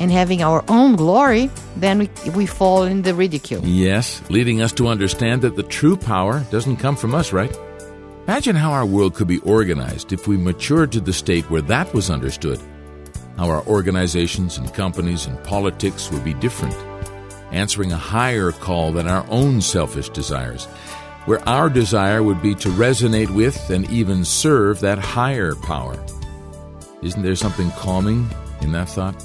and 0.00 0.10
having 0.10 0.42
our 0.42 0.64
own 0.68 0.96
glory, 0.96 1.50
then 1.76 1.98
we, 1.98 2.30
we 2.30 2.46
fall 2.46 2.84
in 2.84 3.02
the 3.02 3.12
ridicule. 3.12 3.60
Yes, 3.62 4.22
leading 4.30 4.62
us 4.62 4.72
to 4.80 4.88
understand 4.88 5.42
that 5.42 5.56
the 5.56 5.62
true 5.62 5.98
power 5.98 6.42
doesn't 6.50 6.78
come 6.78 6.96
from 6.96 7.14
us, 7.14 7.34
right? 7.34 7.54
Imagine 8.26 8.56
how 8.56 8.72
our 8.72 8.86
world 8.86 9.14
could 9.14 9.26
be 9.26 9.38
organized 9.40 10.12
if 10.12 10.28
we 10.28 10.36
matured 10.36 10.92
to 10.92 11.00
the 11.00 11.12
state 11.12 11.50
where 11.50 11.62
that 11.62 11.92
was 11.92 12.10
understood. 12.10 12.60
How 13.36 13.48
our 13.48 13.66
organizations 13.66 14.58
and 14.58 14.72
companies 14.72 15.26
and 15.26 15.42
politics 15.42 16.10
would 16.10 16.22
be 16.22 16.34
different, 16.34 16.74
answering 17.50 17.90
a 17.90 17.96
higher 17.96 18.52
call 18.52 18.92
than 18.92 19.08
our 19.08 19.26
own 19.30 19.60
selfish 19.60 20.10
desires, 20.10 20.66
where 21.24 21.46
our 21.48 21.68
desire 21.68 22.22
would 22.22 22.40
be 22.42 22.54
to 22.56 22.68
resonate 22.68 23.30
with 23.30 23.70
and 23.70 23.90
even 23.90 24.24
serve 24.24 24.80
that 24.80 24.98
higher 24.98 25.54
power. 25.56 25.98
Isn't 27.02 27.22
there 27.22 27.34
something 27.34 27.70
calming 27.72 28.28
in 28.60 28.72
that 28.72 28.90
thought? 28.90 29.24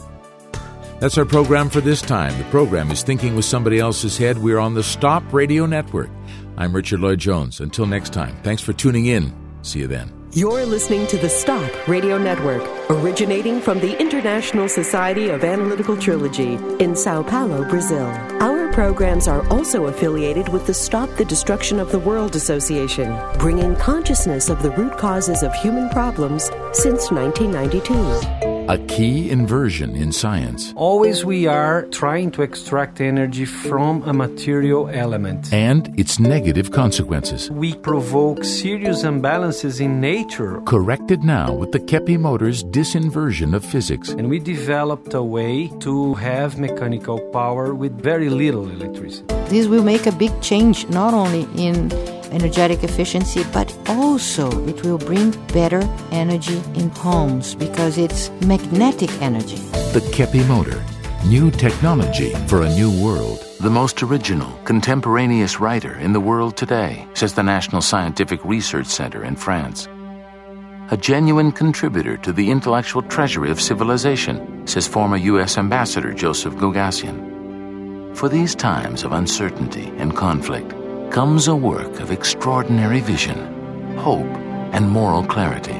That's 0.99 1.17
our 1.17 1.25
program 1.25 1.69
for 1.69 1.81
this 1.81 2.01
time. 2.01 2.37
The 2.37 2.45
program 2.45 2.89
is 2.89 3.03
Thinking 3.03 3.35
with 3.35 3.45
Somebody 3.45 3.79
Else's 3.79 4.17
Head. 4.17 4.37
We're 4.37 4.59
on 4.59 4.73
the 4.73 4.83
Stop 4.83 5.33
Radio 5.33 5.65
Network. 5.65 6.09
I'm 6.57 6.73
Richard 6.73 7.01
Lloyd 7.01 7.19
Jones. 7.19 7.59
Until 7.59 7.85
next 7.85 8.13
time, 8.13 8.37
thanks 8.43 8.61
for 8.61 8.73
tuning 8.73 9.07
in. 9.07 9.33
See 9.61 9.79
you 9.79 9.87
then. 9.87 10.11
You're 10.31 10.65
listening 10.65 11.07
to 11.07 11.17
the 11.17 11.29
Stop 11.29 11.87
Radio 11.87 12.17
Network, 12.17 12.61
originating 12.89 13.61
from 13.61 13.79
the 13.79 13.97
International 13.99 14.67
Society 14.67 15.29
of 15.29 15.43
Analytical 15.43 15.97
Trilogy 15.97 16.55
in 16.79 16.95
Sao 16.95 17.23
Paulo, 17.23 17.67
Brazil. 17.69 18.05
Our 18.41 18.71
programs 18.73 19.27
are 19.27 19.47
also 19.49 19.85
affiliated 19.85 20.49
with 20.49 20.67
the 20.67 20.73
Stop 20.73 21.09
the 21.11 21.25
Destruction 21.25 21.79
of 21.79 21.91
the 21.91 21.99
World 21.99 22.35
Association, 22.35 23.17
bringing 23.39 23.75
consciousness 23.77 24.49
of 24.49 24.61
the 24.61 24.71
root 24.71 24.97
causes 24.97 25.41
of 25.41 25.53
human 25.55 25.89
problems 25.89 26.51
since 26.73 27.11
1992. 27.11 28.54
A 28.67 28.79
key 28.79 29.29
inversion 29.29 29.95
in 29.95 30.11
science. 30.11 30.73
Always 30.75 31.23
we 31.23 31.45
are 31.45 31.85
trying 31.91 32.31
to 32.31 32.41
extract 32.41 32.99
energy 32.99 33.45
from 33.45 34.01
a 34.03 34.11
material 34.11 34.89
element. 34.89 35.53
And 35.53 35.93
its 35.99 36.19
negative 36.19 36.71
consequences. 36.71 37.51
We 37.51 37.75
provoke 37.75 38.43
serious 38.43 39.03
imbalances 39.03 39.79
in 39.79 40.01
nature. 40.01 40.61
Corrected 40.61 41.23
now 41.23 41.53
with 41.53 41.73
the 41.73 41.79
Keppe 41.79 42.17
Motors 42.17 42.63
disinversion 42.63 43.53
of 43.53 43.63
physics. 43.63 44.09
And 44.09 44.29
we 44.29 44.39
developed 44.39 45.13
a 45.13 45.21
way 45.21 45.67
to 45.81 46.15
have 46.15 46.57
mechanical 46.57 47.19
power 47.31 47.75
with 47.75 48.01
very 48.01 48.29
little 48.29 48.67
electricity. 48.67 49.27
This 49.49 49.67
will 49.67 49.83
make 49.83 50.07
a 50.07 50.11
big 50.11 50.33
change 50.41 50.89
not 50.89 51.13
only 51.13 51.47
in 51.55 51.89
energetic 52.35 52.83
efficiency, 52.83 53.43
but 53.53 53.75
also 53.87 54.45
it 54.67 54.83
will 54.83 54.97
bring 54.97 55.31
better 55.53 55.81
energy 56.11 56.61
in 56.75 56.89
homes 56.89 57.55
because 57.55 57.97
it's 57.97 58.29
magnetic 58.45 59.11
energy. 59.21 59.57
The 59.95 60.07
Keppe 60.13 60.45
motor. 60.47 60.83
New 61.25 61.49
technology 61.49 62.35
for 62.47 62.61
a 62.61 62.69
new 62.69 62.91
world. 63.03 63.39
The 63.61 63.69
most 63.69 64.03
original, 64.03 64.51
contemporaneous 64.65 65.59
writer 65.59 65.95
in 65.95 66.13
the 66.13 66.19
world 66.19 66.55
today, 66.55 67.07
says 67.15 67.33
the 67.33 67.41
National 67.41 67.81
Scientific 67.81 68.43
Research 68.45 68.85
Center 68.85 69.23
in 69.23 69.35
France. 69.35 69.87
A 70.91 70.97
genuine 70.97 71.51
contributor 71.51 72.15
to 72.17 72.31
the 72.31 72.51
intellectual 72.51 73.01
treasury 73.01 73.49
of 73.49 73.59
civilization, 73.59 74.67
says 74.67 74.87
former 74.87 75.17
U.S. 75.17 75.57
Ambassador 75.57 76.13
Joseph 76.13 76.53
Ghougassian. 76.55 78.15
For 78.15 78.29
these 78.29 78.53
times 78.53 79.03
of 79.03 79.13
uncertainty 79.13 79.91
and 79.97 80.15
conflict, 80.15 80.73
comes 81.15 81.47
a 81.47 81.55
work 81.55 82.01
of 82.01 82.11
extraordinary 82.11 82.99
vision, 82.99 83.37
hope, 83.95 84.27
and 84.73 84.89
moral 84.89 85.23
clarity. 85.23 85.79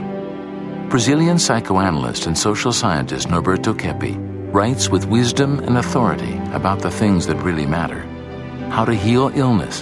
Brazilian 0.88 1.38
psychoanalyst 1.38 2.26
and 2.26 2.38
social 2.38 2.72
scientist 2.72 3.28
Norberto 3.28 3.78
Keppe 3.78 4.16
writes 4.54 4.88
with 4.88 5.08
wisdom 5.08 5.60
and 5.60 5.78
authority 5.78 6.38
about 6.54 6.80
the 6.80 6.90
things 6.90 7.28
that 7.28 7.36
really 7.44 7.66
matter 7.66 8.00
how 8.70 8.86
to 8.86 8.94
heal 8.94 9.30
illness, 9.36 9.82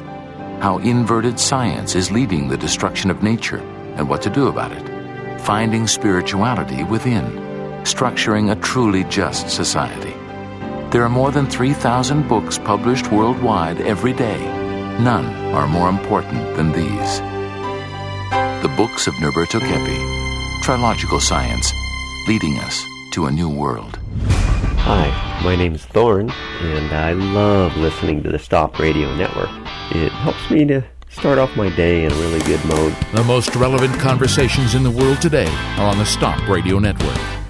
how 0.60 0.80
inverted 0.80 1.40
science 1.40 1.94
is 1.94 2.10
leading 2.10 2.48
the 2.48 2.58
destruction 2.58 3.12
of 3.12 3.22
nature, 3.22 3.62
and 3.96 4.10
what 4.10 4.24
to 4.24 4.32
do 4.32 4.48
about 4.48 4.72
it, 4.72 5.40
finding 5.40 5.86
spirituality 5.86 6.84
within, 6.86 7.26
structuring 7.84 8.52
a 8.52 8.62
truly 8.62 9.04
just 9.04 9.52
society. 9.52 10.16
There 10.90 11.04
are 11.04 11.10
more 11.10 11.30
than 11.30 11.46
3,000 11.46 12.28
books 12.28 12.58
published 12.58 13.12
worldwide 13.12 13.82
every 13.82 14.14
day 14.14 14.63
None 15.00 15.26
are 15.56 15.68
more 15.68 15.90
important 15.90 16.56
than 16.56 16.72
these. 16.72 17.20
The 18.62 18.74
books 18.78 19.08
of 19.08 19.16
Norberto 19.16 19.60
Keppe, 19.60 20.62
Trilogical 20.64 21.20
Science, 21.20 21.74
leading 22.28 22.58
us 22.60 22.86
to 23.14 23.26
a 23.26 23.32
new 23.32 23.50
world. 23.50 23.98
Hi, 24.78 25.42
my 25.44 25.56
name 25.56 25.74
is 25.74 25.84
Thorn, 25.84 26.30
and 26.62 26.94
I 26.94 27.14
love 27.14 27.76
listening 27.76 28.22
to 28.24 28.30
the 28.30 28.38
Stop 28.38 28.78
Radio 28.78 29.14
Network. 29.16 29.50
It 29.92 30.12
helps 30.12 30.50
me 30.52 30.64
to 30.66 30.84
start 31.10 31.40
off 31.40 31.56
my 31.58 31.70
day 31.76 32.06
in 32.06 32.12
a 32.12 32.16
really 32.16 32.42
good 32.42 32.64
mode. 32.66 32.96
The 33.14 33.24
most 33.24 33.56
relevant 33.56 34.00
conversations 34.00 34.76
in 34.76 34.84
the 34.84 34.92
world 34.92 35.22
today 35.22 35.52
are 35.78 35.90
on 35.90 35.98
the 35.98 36.06
Stop 36.06 36.48
Radio 36.48 36.78
Network. 36.78 37.43